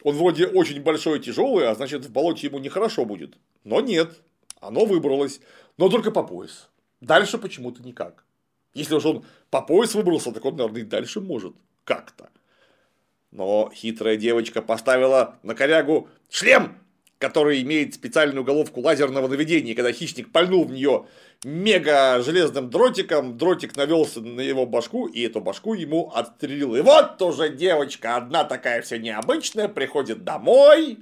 Он 0.07 0.14
вроде 0.14 0.46
очень 0.46 0.80
большой 0.80 1.18
и 1.18 1.20
тяжелый, 1.20 1.66
а 1.66 1.74
значит 1.74 2.04
в 2.04 2.12
болоте 2.12 2.46
ему 2.46 2.61
нехорошо 2.61 3.04
будет. 3.04 3.34
Но 3.64 3.80
нет, 3.80 4.22
оно 4.61 4.84
выбралось, 4.84 5.40
но 5.78 5.88
только 5.88 6.12
по 6.12 6.22
пояс. 6.22 6.68
Дальше 7.00 7.38
почему-то 7.38 7.82
никак. 7.82 8.24
Если 8.72 8.94
уж 8.94 9.04
он 9.04 9.24
по 9.50 9.62
пояс 9.62 9.96
выбрался, 9.96 10.30
так 10.30 10.44
он, 10.44 10.54
наверное, 10.54 10.82
и 10.82 10.84
дальше 10.84 11.20
может. 11.20 11.57
Как-то. 11.82 12.30
Но 13.32 13.68
хитрая 13.74 14.16
девочка 14.16 14.62
поставила 14.62 15.40
на 15.42 15.57
корягу 15.57 16.09
шлем, 16.30 16.78
который 17.19 17.62
имеет 17.62 17.95
специальную 17.95 18.45
головку 18.45 18.81
лазерного 18.81 19.29
наведения. 19.29 19.75
Когда 19.75 19.93
хищник 19.93 20.33
пальнул 20.33 20.64
в 20.64 20.73
нее 20.73 21.07
мега 21.45 22.23
железным 22.23 22.71
дротиком, 22.71 23.39
дротик 23.39 23.77
навелся 23.77 24.21
на 24.21 24.41
его 24.41 24.67
башку, 24.67 25.07
и 25.07 25.23
эту 25.23 25.41
башку 25.41 25.75
ему 25.75 26.11
отстрелил. 26.14 26.77
И 26.77 26.81
вот 26.81 27.21
уже 27.23 27.51
девочка, 27.51 28.17
одна 28.17 28.45
такая 28.45 28.83
вся 28.83 28.99
необычная, 28.99 29.69
приходит 29.69 30.25
домой 30.25 30.99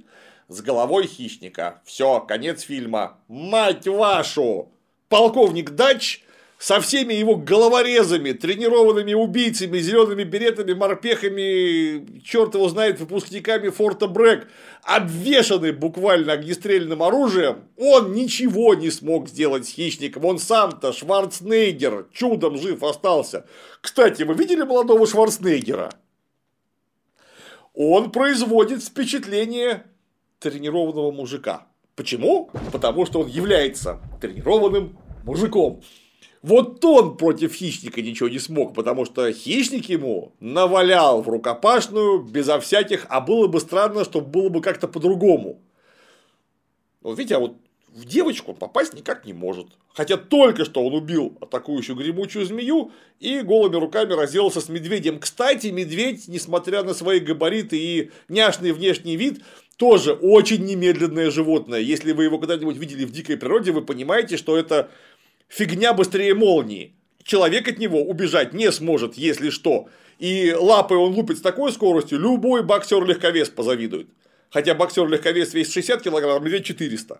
с 0.47 0.61
головой 0.61 1.07
хищника. 1.07 1.81
Все, 1.85 2.19
конец 2.21 2.61
фильма. 2.61 3.17
Мать 3.27 3.87
вашу! 3.87 4.71
Полковник 5.09 5.71
Дач 5.71 6.24
со 6.65 6.81
всеми 6.81 7.13
его 7.13 7.35
головорезами, 7.35 8.31
тренированными 8.31 9.13
убийцами, 9.13 9.77
зелеными 9.77 10.23
беретами, 10.23 10.73
морпехами, 10.73 12.19
черт 12.21 12.55
его 12.55 12.67
знает, 12.69 12.99
выпускниками 12.99 13.69
Форта 13.69 14.07
Брэк, 14.07 14.47
обвешанный 14.81 15.73
буквально 15.73 16.33
огнестрельным 16.33 17.03
оружием, 17.03 17.65
он 17.77 18.13
ничего 18.13 18.73
не 18.73 18.89
смог 18.89 19.29
сделать 19.29 19.67
с 19.67 19.73
хищником. 19.73 20.25
Он 20.25 20.39
сам-то, 20.39 20.91
Шварценеггер, 20.91 22.07
чудом 22.11 22.57
жив 22.57 22.81
остался. 22.81 23.45
Кстати, 23.79 24.23
вы 24.23 24.33
видели 24.33 24.63
молодого 24.63 25.05
Шварценеггера? 25.05 25.91
Он 27.75 28.09
производит 28.09 28.83
впечатление 28.83 29.85
тренированного 30.39 31.11
мужика. 31.11 31.67
Почему? 31.95 32.49
Потому 32.71 33.05
что 33.05 33.19
он 33.19 33.27
является 33.27 34.01
тренированным 34.19 34.97
мужиком. 35.25 35.83
Вот 36.45 36.85
он 36.85 37.17
против 37.17 37.55
хищника 37.55 38.03
ничего 38.03 38.29
не 38.29 38.37
смог, 38.37 38.75
потому 38.75 39.05
что 39.05 39.33
хищник 39.33 39.89
ему 39.89 40.35
навалял 40.39 41.23
в 41.23 41.27
рукопашную 41.27 42.19
безо 42.19 42.59
всяких, 42.59 43.07
а 43.09 43.19
было 43.19 43.47
бы 43.47 43.59
странно, 43.59 44.03
чтобы 44.03 44.27
было 44.27 44.49
бы 44.49 44.61
как-то 44.61 44.87
по-другому. 44.87 45.59
Вот 47.01 47.17
видите, 47.17 47.37
а 47.37 47.39
вот 47.39 47.55
в 47.87 48.05
девочку 48.05 48.51
он 48.51 48.57
попасть 48.57 48.93
никак 48.93 49.25
не 49.25 49.33
может. 49.33 49.69
Хотя 49.95 50.17
только 50.17 50.65
что 50.65 50.85
он 50.85 50.93
убил 50.93 51.35
атакующую 51.41 51.95
гремучую 51.95 52.45
змею 52.45 52.91
и 53.19 53.41
голыми 53.41 53.77
руками 53.77 54.13
разделался 54.13 54.61
с 54.61 54.69
медведем. 54.69 55.19
Кстати, 55.19 55.67
медведь, 55.67 56.27
несмотря 56.27 56.83
на 56.83 56.93
свои 56.93 57.21
габариты 57.21 57.79
и 57.79 58.11
няшный 58.29 58.71
внешний 58.71 59.15
вид, 59.15 59.41
тоже 59.77 60.13
очень 60.13 60.63
немедленное 60.63 61.31
животное. 61.31 61.79
Если 61.79 62.11
вы 62.11 62.25
его 62.25 62.37
когда-нибудь 62.37 62.77
видели 62.77 63.03
в 63.03 63.11
дикой 63.11 63.37
природе, 63.37 63.71
вы 63.71 63.81
понимаете, 63.81 64.37
что 64.37 64.55
это 64.55 64.91
фигня 65.47 65.93
быстрее 65.93 66.33
молнии. 66.33 66.95
Человек 67.23 67.67
от 67.67 67.79
него 67.79 68.03
убежать 68.03 68.53
не 68.53 68.71
сможет, 68.71 69.15
если 69.15 69.49
что. 69.49 69.89
И 70.19 70.53
лапой 70.53 70.97
он 70.97 71.13
лупит 71.13 71.39
с 71.39 71.41
такой 71.41 71.71
скоростью, 71.71 72.19
любой 72.19 72.63
боксер-легковес 72.63 73.49
позавидует. 73.49 74.07
Хотя 74.49 74.73
боксер-легковес 74.73 75.53
весит 75.53 75.73
60 75.73 76.01
килограмм, 76.03 76.43
медведь 76.43 76.65
400. 76.65 77.19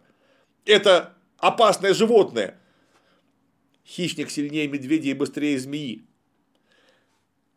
Это 0.65 1.13
опасное 1.37 1.93
животное. 1.93 2.57
Хищник 3.85 4.29
сильнее 4.29 4.67
медведя 4.67 5.09
и 5.09 5.13
быстрее 5.13 5.59
змеи. 5.59 6.03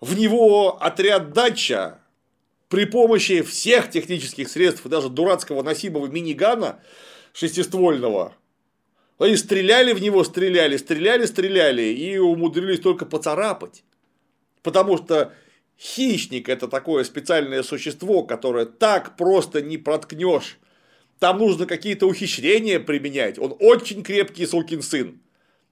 В 0.01 0.19
него 0.19 0.83
отряд 0.83 1.33
дача 1.33 2.01
при 2.69 2.85
помощи 2.85 3.43
всех 3.43 3.91
технических 3.91 4.49
средств, 4.49 4.87
даже 4.87 5.09
дурацкого 5.09 5.63
носимого 5.63 6.07
минигана 6.07 6.81
шестиствольного, 7.33 8.35
они 9.19 9.37
стреляли 9.37 9.93
в 9.93 10.01
него, 10.01 10.23
стреляли, 10.25 10.77
стреляли, 10.77 11.27
стреляли 11.27 11.83
и 11.83 12.19
умудрились 12.19 12.81
только 12.81 13.05
поцарапать. 13.05 13.83
Потому 14.63 14.97
что 14.97 15.33
хищник 15.79 16.49
это 16.49 16.69
такое 16.69 17.05
специальное 17.05 17.63
существо, 17.63 18.23
которое 18.23 18.67
так 18.67 19.17
просто 19.17 19.61
не 19.61 19.77
проткнешь. 19.77 20.59
Там 21.19 21.39
нужно 21.39 21.67
какие-то 21.67 22.07
ухищрения 22.07 22.79
применять. 22.79 23.39
Он 23.39 23.57
очень 23.59 24.05
крепкий 24.05 24.47
сукин 24.47 24.83
сын. 24.83 25.21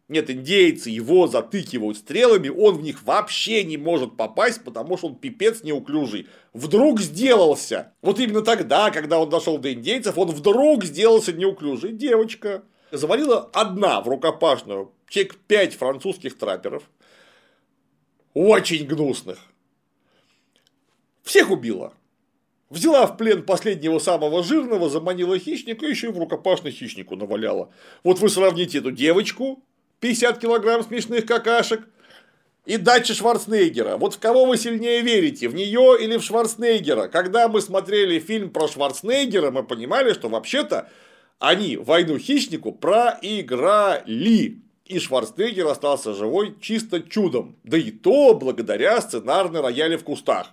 Нет, 0.09 0.31
индейцы 0.31 0.89
его 0.89 1.27
затыкивают 1.27 1.99
стрелами, 1.99 2.49
он 2.49 2.77
в 2.77 2.83
них 2.83 3.03
вообще 3.03 3.65
не 3.65 3.77
может 3.77 4.17
попасть, 4.17 4.63
потому 4.63 4.97
что 4.97 5.09
он 5.09 5.17
пипец 5.17 5.65
неуклюжий. 5.65 6.29
Вдруг 6.53 7.01
сделался. 7.01 7.93
Вот 8.03 8.21
именно 8.21 8.43
тогда, 8.43 8.93
когда 8.93 9.19
он 9.19 9.29
дошел 9.29 9.59
до 9.59 9.73
индейцев, 9.73 10.17
он 10.17 10.29
вдруг 10.29 10.85
сделался 10.85 11.33
неуклюжий. 11.33 11.93
Девочка 11.93 12.63
завалила 12.91 13.51
одна 13.53 14.01
в 14.01 14.09
рукопашную 14.09 14.93
чек 15.09 15.37
5 15.37 15.75
французских 15.75 16.39
трапперов, 16.39 16.83
очень 18.35 18.87
гнусных. 18.87 19.39
Всех 21.23 21.51
убила. 21.51 21.95
Взяла 22.69 23.07
в 23.07 23.17
плен 23.17 23.45
последнего 23.45 23.99
самого 23.99 24.43
жирного, 24.43 24.91
заманила 24.91 25.39
хищника, 25.39 25.87
еще 25.87 26.09
и 26.09 26.13
в 26.13 26.19
рукопашный 26.19 26.73
хищнику 26.73 27.15
наваляла. 27.17 27.73
Вот 28.03 28.19
вы 28.19 28.29
сравните 28.29 28.79
эту 28.79 28.91
девочку, 28.91 29.63
50 30.01 30.39
килограмм 30.39 30.83
смешных 30.83 31.27
какашек, 31.27 31.89
и 32.65 32.77
дача 32.77 33.15
Шварценеггера. 33.15 33.97
Вот 33.97 34.15
в 34.15 34.19
кого 34.19 34.45
вы 34.45 34.57
сильнее 34.57 35.01
верите, 35.01 35.49
в 35.49 35.55
нее 35.55 35.97
или 36.01 36.17
в 36.17 36.23
Шварценеггера? 36.25 37.07
Когда 37.07 37.49
мы 37.49 37.61
смотрели 37.61 38.19
фильм 38.19 38.51
про 38.51 38.67
Шварценеггера, 38.67 39.53
мы 39.53 39.63
понимали, 39.63 40.13
что 40.13 40.29
вообще-то 40.29 40.91
они 41.39 41.77
войну 41.77 42.19
хищнику 42.19 42.73
проиграли. 42.73 44.61
И 44.85 44.99
Шварценеггер 45.01 45.67
остался 45.67 46.15
живой 46.15 46.57
чисто 46.61 47.01
чудом. 47.03 47.57
Да 47.65 47.77
и 47.77 47.91
то 47.91 48.35
благодаря 48.35 49.01
сценарной 49.01 49.61
рояле 49.61 49.99
в 49.99 50.05
кустах. 50.05 50.53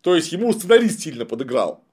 То 0.00 0.14
есть 0.16 0.32
ему 0.32 0.52
сценарист 0.52 1.00
сильно 1.00 1.26
подыграл. 1.26 1.84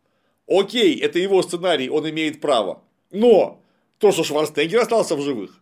Окей, 0.47 0.97
это 0.99 1.19
его 1.19 1.43
сценарий, 1.43 1.89
он 1.89 2.09
имеет 2.09 2.41
право. 2.41 2.81
Но 3.11 3.61
то, 3.99 4.11
что 4.11 4.23
Шварценеггер 4.23 4.79
остался 4.79 5.15
в 5.15 5.21
живых, 5.21 5.59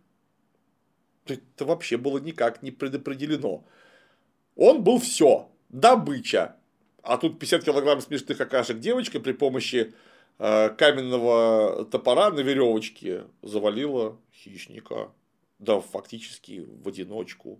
это 1.25 1.65
вообще 1.65 1.97
было 1.97 2.19
никак 2.19 2.61
не 2.61 2.71
предопределено. 2.71 3.65
Он 4.55 4.83
был 4.83 4.99
все. 4.99 5.49
Добыча. 5.69 6.55
А 7.03 7.17
тут 7.17 7.39
50 7.39 7.63
килограмм 7.63 8.01
смешных 8.01 8.37
какашек 8.37 8.79
девочка 8.79 9.19
при 9.19 9.33
помощи 9.33 9.93
каменного 10.37 11.85
топора 11.85 12.29
на 12.29 12.41
веревочке 12.41 13.25
завалила 13.41 14.19
хищника. 14.33 15.11
Да, 15.59 15.81
фактически 15.81 16.65
в 16.83 16.87
одиночку. 16.87 17.59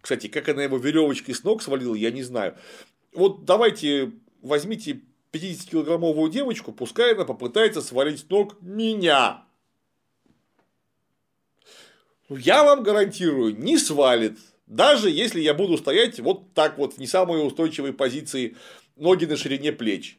Кстати, 0.00 0.28
как 0.28 0.48
она 0.48 0.62
его 0.62 0.76
веревочкой 0.76 1.34
с 1.34 1.42
ног 1.42 1.62
свалила, 1.62 1.94
я 1.94 2.10
не 2.12 2.22
знаю. 2.22 2.56
Вот 3.12 3.44
давайте 3.44 4.12
возьмите 4.40 5.00
50-килограммовую 5.32 6.30
девочку, 6.30 6.72
пускай 6.72 7.14
она 7.14 7.24
попытается 7.24 7.82
свалить 7.82 8.20
с 8.20 8.28
ног 8.28 8.60
меня. 8.60 9.44
Я 12.28 12.62
вам 12.62 12.82
гарантирую, 12.82 13.56
не 13.58 13.78
свалит. 13.78 14.38
Даже 14.66 15.10
если 15.10 15.40
я 15.40 15.54
буду 15.54 15.78
стоять 15.78 16.20
вот 16.20 16.52
так 16.54 16.78
вот 16.78 16.94
в 16.94 16.98
не 16.98 17.06
самой 17.06 17.44
устойчивой 17.44 17.92
позиции, 17.92 18.56
ноги 18.96 19.24
на 19.24 19.36
ширине 19.36 19.72
плеч 19.72 20.18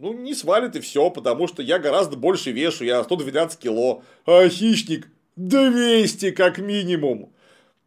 ну, 0.00 0.12
не 0.12 0.34
свалит 0.34 0.76
и 0.76 0.80
все, 0.80 1.10
потому 1.10 1.48
что 1.48 1.62
я 1.62 1.78
гораздо 1.78 2.16
больше 2.16 2.52
вешу, 2.52 2.84
я 2.84 3.02
112 3.02 3.58
кило, 3.58 4.02
а 4.26 4.48
хищник 4.48 5.08
200 5.36 6.30
как 6.30 6.58
минимум. 6.58 7.32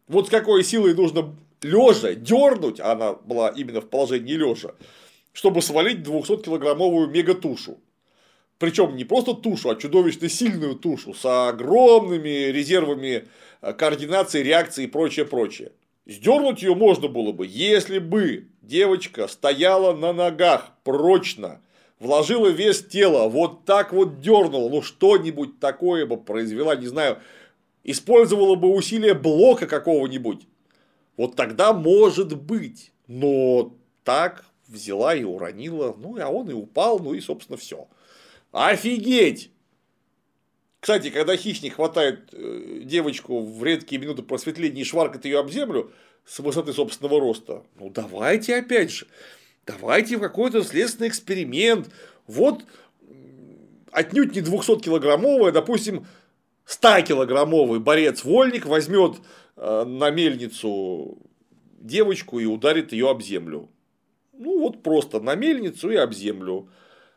Вот 0.08 0.26
с 0.26 0.30
какой 0.30 0.62
силой 0.62 0.94
нужно 0.94 1.34
лежа 1.62 2.14
дернуть, 2.14 2.80
а 2.80 2.92
она 2.92 3.14
была 3.14 3.48
именно 3.48 3.80
в 3.80 3.88
положении 3.88 4.34
лежа, 4.34 4.74
чтобы 5.32 5.62
свалить 5.62 6.06
200-килограммовую 6.06 7.08
мегатушу. 7.08 7.78
Причем 8.58 8.94
не 8.94 9.04
просто 9.04 9.34
тушу, 9.34 9.70
а 9.70 9.76
чудовищно 9.76 10.28
сильную 10.28 10.76
тушу 10.76 11.14
с 11.14 11.48
огромными 11.48 12.50
резервами 12.50 13.24
э, 13.60 13.72
координации, 13.72 14.42
реакции 14.42 14.84
и 14.84 14.86
прочее, 14.86 15.24
прочее. 15.24 15.72
Сдернуть 16.06 16.62
ее 16.62 16.74
можно 16.74 17.08
было 17.08 17.32
бы, 17.32 17.46
если 17.46 17.98
бы 17.98 18.48
девочка 18.60 19.26
стояла 19.26 19.96
на 19.96 20.12
ногах 20.12 20.70
прочно, 20.84 21.60
вложила 22.02 22.48
вес 22.48 22.82
тела, 22.84 23.28
вот 23.28 23.64
так 23.64 23.92
вот 23.92 24.20
дернула, 24.20 24.68
ну 24.68 24.82
что-нибудь 24.82 25.60
такое 25.60 26.04
бы 26.04 26.16
произвела, 26.16 26.74
не 26.74 26.88
знаю, 26.88 27.18
использовала 27.84 28.56
бы 28.56 28.74
усилие 28.74 29.14
блока 29.14 29.66
какого-нибудь, 29.66 30.46
вот 31.16 31.36
тогда 31.36 31.72
может 31.72 32.36
быть. 32.36 32.92
Но 33.06 33.74
так 34.04 34.44
взяла 34.66 35.14
и 35.14 35.22
уронила, 35.22 35.94
ну, 35.98 36.18
а 36.20 36.28
он 36.28 36.50
и 36.50 36.54
упал, 36.54 36.98
ну 36.98 37.14
и, 37.14 37.20
собственно, 37.20 37.56
все. 37.56 37.88
Офигеть! 38.50 39.50
Кстати, 40.80 41.10
когда 41.10 41.36
хищник 41.36 41.74
хватает 41.74 42.30
э, 42.32 42.80
девочку 42.84 43.44
в 43.44 43.62
редкие 43.62 44.00
минуты 44.00 44.22
просветления 44.22 44.80
и 44.80 44.84
шваркает 44.84 45.24
ее 45.24 45.38
об 45.38 45.50
землю 45.50 45.92
с 46.24 46.40
высоты 46.40 46.72
собственного 46.72 47.20
роста, 47.20 47.62
ну 47.78 47.90
давайте 47.90 48.56
опять 48.56 48.90
же, 48.90 49.06
давайте 49.66 50.16
в 50.16 50.20
какой-то 50.20 50.62
следственный 50.62 51.08
эксперимент. 51.08 51.90
Вот 52.26 52.64
отнюдь 53.90 54.34
не 54.34 54.40
200-килограммовый, 54.40 55.50
а, 55.50 55.52
допустим, 55.52 56.06
100-килограммовый 56.66 57.80
борец-вольник 57.80 58.66
возьмет 58.66 59.16
э, 59.56 59.84
на 59.84 60.10
мельницу 60.10 61.18
девочку 61.78 62.38
и 62.38 62.46
ударит 62.46 62.92
ее 62.92 63.10
об 63.10 63.22
землю. 63.22 63.68
Ну, 64.32 64.60
вот 64.60 64.82
просто 64.82 65.20
на 65.20 65.34
мельницу 65.34 65.90
и 65.90 65.96
об 65.96 66.12
землю. 66.12 66.68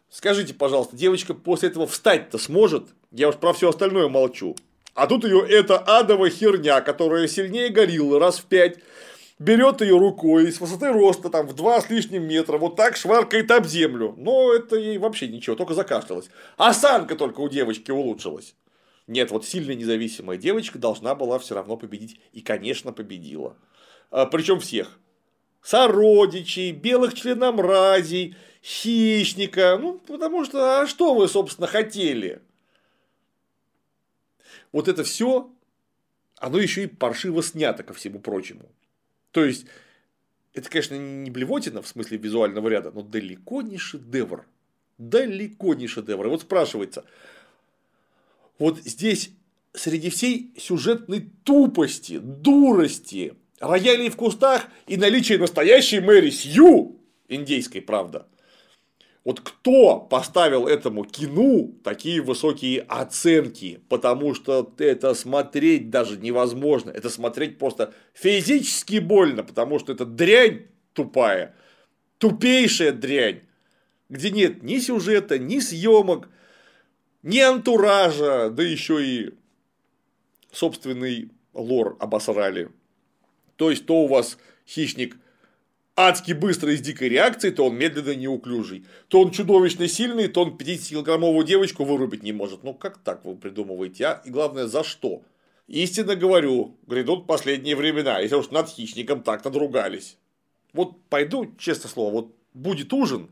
Скажите, 0.09 0.53
пожалуйста, 0.53 0.95
девочка 0.95 1.33
после 1.33 1.69
этого 1.69 1.87
встать-то 1.87 2.37
сможет? 2.37 2.89
Я 3.11 3.29
уж 3.29 3.35
про 3.35 3.53
все 3.53 3.69
остальное 3.69 4.07
молчу. 4.07 4.55
А 4.93 5.07
тут 5.07 5.25
ее 5.25 5.45
эта 5.47 5.77
адовая 5.77 6.29
херня, 6.29 6.81
которая 6.81 7.27
сильнее 7.27 7.69
гориллы 7.69 8.17
раз 8.17 8.39
в 8.39 8.45
пять, 8.45 8.79
берет 9.39 9.81
ее 9.81 9.97
рукой 9.97 10.51
с 10.51 10.59
высоты 10.59 10.91
роста 10.91 11.29
там 11.29 11.47
в 11.47 11.53
два 11.53 11.81
с 11.81 11.89
лишним 11.89 12.27
метра, 12.27 12.57
вот 12.57 12.75
так 12.75 12.95
шваркает 12.95 13.51
об 13.51 13.65
землю. 13.65 14.13
Но 14.17 14.53
это 14.53 14.75
ей 14.75 14.97
вообще 14.97 15.27
ничего, 15.27 15.55
только 15.55 15.73
закашлялась. 15.73 16.29
Осанка 16.57 17.15
только 17.15 17.41
у 17.41 17.49
девочки 17.49 17.91
улучшилась. 17.91 18.55
Нет, 19.07 19.31
вот 19.31 19.45
сильная 19.45 19.75
независимая 19.75 20.37
девочка 20.37 20.79
должна 20.79 21.13
была 21.13 21.37
все 21.37 21.55
равно 21.55 21.77
победить. 21.77 22.19
И, 22.31 22.41
конечно, 22.41 22.91
победила. 22.91 23.55
А, 24.09 24.25
Причем 24.25 24.59
всех. 24.59 24.99
Сородичей, 25.61 26.71
белых 26.71 27.13
членомразий, 27.13 28.35
хищника. 28.63 29.77
Ну, 29.79 29.99
потому 29.99 30.45
что, 30.45 30.81
а 30.81 30.87
что 30.87 31.13
вы, 31.13 31.27
собственно, 31.27 31.67
хотели? 31.67 32.41
Вот 34.71 34.87
это 34.87 35.03
все, 35.03 35.51
оно 36.37 36.59
еще 36.59 36.83
и 36.83 36.87
паршиво 36.87 37.41
снято 37.41 37.83
ко 37.83 37.93
всему 37.93 38.19
прочему. 38.19 38.69
То 39.35 39.43
есть, 39.43 39.65
это, 40.53 40.69
конечно, 40.69 40.95
не 40.95 41.29
блевотина 41.29 41.81
в 41.81 41.87
смысле 41.89 42.17
визуального 42.17 42.69
ряда, 42.69 42.91
но 42.93 43.01
далеко 43.01 43.61
не 43.61 43.77
шедевр. 43.77 44.45
Далеко 44.97 45.73
не 45.73 45.87
шедевр. 45.87 46.27
И 46.27 46.29
вот 46.29 46.43
спрашивается, 46.43 47.03
вот 48.57 48.77
здесь 48.77 49.31
среди 49.73 50.09
всей 50.09 50.53
сюжетной 50.57 51.29
тупости, 51.43 52.17
дурости, 52.17 53.33
роялей 53.59 54.09
в 54.09 54.15
кустах 54.15 54.69
и 54.87 54.95
наличия 54.95 55.37
настоящей 55.37 55.99
Мэри 55.99 56.29
Сью, 56.29 56.97
индейской, 57.27 57.81
правда, 57.81 58.29
вот 59.25 59.41
кто 59.41 59.99
поставил 59.99 60.67
этому 60.67 61.03
кино 61.03 61.71
такие 61.83 62.21
высокие 62.21 62.81
оценки? 62.81 63.81
Потому 63.89 64.35
что 64.35 64.71
это 64.77 65.15
смотреть 65.15 65.89
даже 65.89 66.17
невозможно. 66.17 66.91
Это 66.91 67.09
смотреть 67.09 67.57
просто 67.57 67.91
физически 68.13 68.99
больно, 68.99 69.43
потому 69.43 69.79
что 69.79 69.91
это 69.91 70.05
дрянь 70.05 70.67
тупая, 70.93 71.55
тупейшая 72.19 72.91
дрянь, 72.91 73.41
где 74.09 74.29
нет 74.29 74.61
ни 74.61 74.77
сюжета, 74.77 75.39
ни 75.39 75.59
съемок, 75.59 76.29
ни 77.23 77.39
антуража, 77.39 78.51
да 78.51 78.61
еще 78.61 79.03
и 79.03 79.33
собственный 80.51 81.31
лор 81.55 81.97
обосрали. 81.99 82.69
То 83.55 83.71
есть, 83.71 83.87
то 83.87 84.03
у 84.03 84.07
вас 84.07 84.37
хищник 84.67 85.17
адски 85.95 86.33
быстрый 86.33 86.77
с 86.77 86.81
дикой 86.81 87.09
реакцией, 87.09 87.53
то 87.53 87.65
он 87.65 87.75
медленно 87.75 88.15
неуклюжий. 88.15 88.85
То 89.07 89.21
он 89.21 89.31
чудовищно 89.31 89.87
сильный, 89.87 90.27
то 90.27 90.41
он 90.41 90.57
50-килограммовую 90.57 91.45
девочку 91.45 91.85
вырубить 91.85 92.23
не 92.23 92.33
может. 92.33 92.63
Ну, 92.63 92.73
как 92.73 92.97
так 92.97 93.23
вы 93.23 93.35
придумываете, 93.35 94.05
а? 94.05 94.21
И 94.25 94.29
главное, 94.29 94.67
за 94.67 94.83
что? 94.83 95.21
Истинно 95.67 96.15
говорю, 96.15 96.77
грядут 96.85 97.25
последние 97.25 97.75
времена, 97.75 98.19
если 98.19 98.35
уж 98.35 98.51
над 98.51 98.69
хищником 98.69 99.23
так 99.23 99.43
надругались. 99.43 100.17
Вот 100.73 101.01
пойду, 101.09 101.55
честное 101.57 101.89
слово, 101.89 102.11
вот 102.11 102.35
будет 102.53 102.93
ужин, 102.93 103.29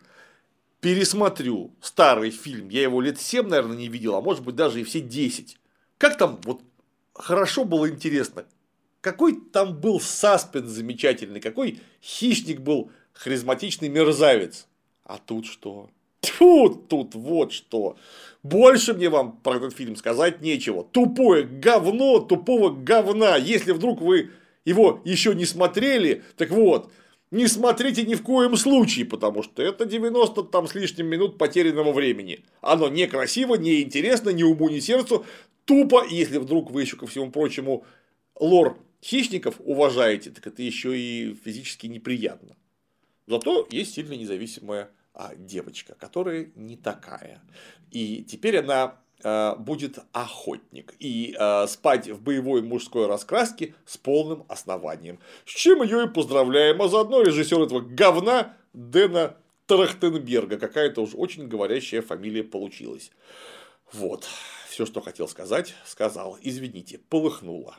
пересмотрю 0.79 1.71
старый 1.79 2.31
фильм, 2.31 2.69
я 2.69 2.81
его 2.81 3.01
лет 3.01 3.19
7, 3.19 3.47
наверное, 3.47 3.77
не 3.77 3.87
видел, 3.87 4.15
а 4.15 4.21
может 4.21 4.43
быть 4.43 4.55
даже 4.55 4.81
и 4.81 4.83
все 4.83 4.99
10. 4.99 5.57
Как 5.97 6.17
там 6.17 6.39
вот 6.43 6.61
хорошо 7.13 7.65
было 7.65 7.89
интересно, 7.89 8.45
какой 9.03 9.37
там 9.51 9.79
был 9.79 9.99
саспенс 9.99 10.71
замечательный, 10.71 11.41
какой 11.41 11.81
хищник 12.01 12.61
был 12.61 12.89
харизматичный 13.11 13.89
мерзавец. 13.89 14.65
А 15.03 15.17
тут 15.17 15.45
что? 15.45 15.89
Тьфу, 16.21 16.69
тут 16.69 17.13
вот 17.13 17.51
что. 17.51 17.97
Больше 18.43 18.93
мне 18.93 19.09
вам 19.09 19.33
про 19.43 19.57
этот 19.57 19.75
фильм 19.75 19.97
сказать 19.97 20.41
нечего. 20.41 20.85
Тупое 20.85 21.43
говно 21.43 22.19
тупого 22.19 22.69
говна. 22.69 23.35
Если 23.35 23.73
вдруг 23.73 24.01
вы 24.01 24.31
его 24.63 25.01
еще 25.03 25.35
не 25.35 25.43
смотрели, 25.43 26.23
так 26.37 26.51
вот, 26.51 26.89
не 27.29 27.47
смотрите 27.47 28.03
ни 28.03 28.15
в 28.15 28.23
коем 28.23 28.55
случае, 28.55 29.05
потому 29.05 29.43
что 29.43 29.61
это 29.61 29.83
90 29.83 30.43
там 30.43 30.65
с 30.65 30.75
лишним 30.75 31.07
минут 31.07 31.37
потерянного 31.37 31.91
времени. 31.91 32.45
Оно 32.61 32.87
некрасиво, 32.87 33.55
неинтересно, 33.55 34.29
ни 34.29 34.43
уму, 34.43 34.69
ни 34.69 34.79
сердцу, 34.79 35.25
тупо, 35.65 36.05
если 36.09 36.37
вдруг 36.37 36.71
вы 36.71 36.83
еще 36.83 36.95
ко 36.95 37.05
всему 37.05 37.31
прочему 37.31 37.83
лор 38.39 38.77
хищников 39.03 39.55
уважаете, 39.59 40.31
так 40.31 40.47
это 40.47 40.61
еще 40.61 40.97
и 40.97 41.35
физически 41.35 41.87
неприятно. 41.87 42.55
Зато 43.27 43.67
есть 43.71 43.93
сильно 43.93 44.13
независимая 44.13 44.89
а, 45.13 45.35
девочка, 45.35 45.95
которая 45.95 46.51
не 46.55 46.77
такая. 46.77 47.41
И 47.91 48.23
теперь 48.23 48.57
она 48.57 48.97
Э, 49.25 49.55
будет 49.57 49.99
охотник 50.11 50.95
и 50.99 51.33
э, 51.39 51.67
спать 51.67 52.09
в 52.09 52.21
боевой 52.21 52.61
мужской 52.61 53.07
раскраске 53.07 53.73
с 53.85 53.95
полным 53.97 54.43
основанием. 54.49 55.17
С 55.45 55.51
чем 55.51 55.81
ее 55.81 56.05
и 56.05 56.09
поздравляем, 56.09 56.81
а 56.81 56.89
заодно 56.89 57.21
режиссер 57.21 57.61
этого 57.61 57.79
говна 57.79 58.57
Дэна 58.73 59.37
Трахтенберга. 59.65 60.57
Какая-то 60.57 61.01
уж 61.01 61.11
очень 61.13 61.47
говорящая 61.47 62.01
фамилия 62.01 62.43
получилась. 62.43 63.11
Вот, 63.93 64.27
все, 64.67 64.85
что 64.85 64.99
хотел 64.99 65.29
сказать, 65.29 65.73
сказал. 65.85 66.37
Извините, 66.41 66.97
полыхнуло. 66.97 67.77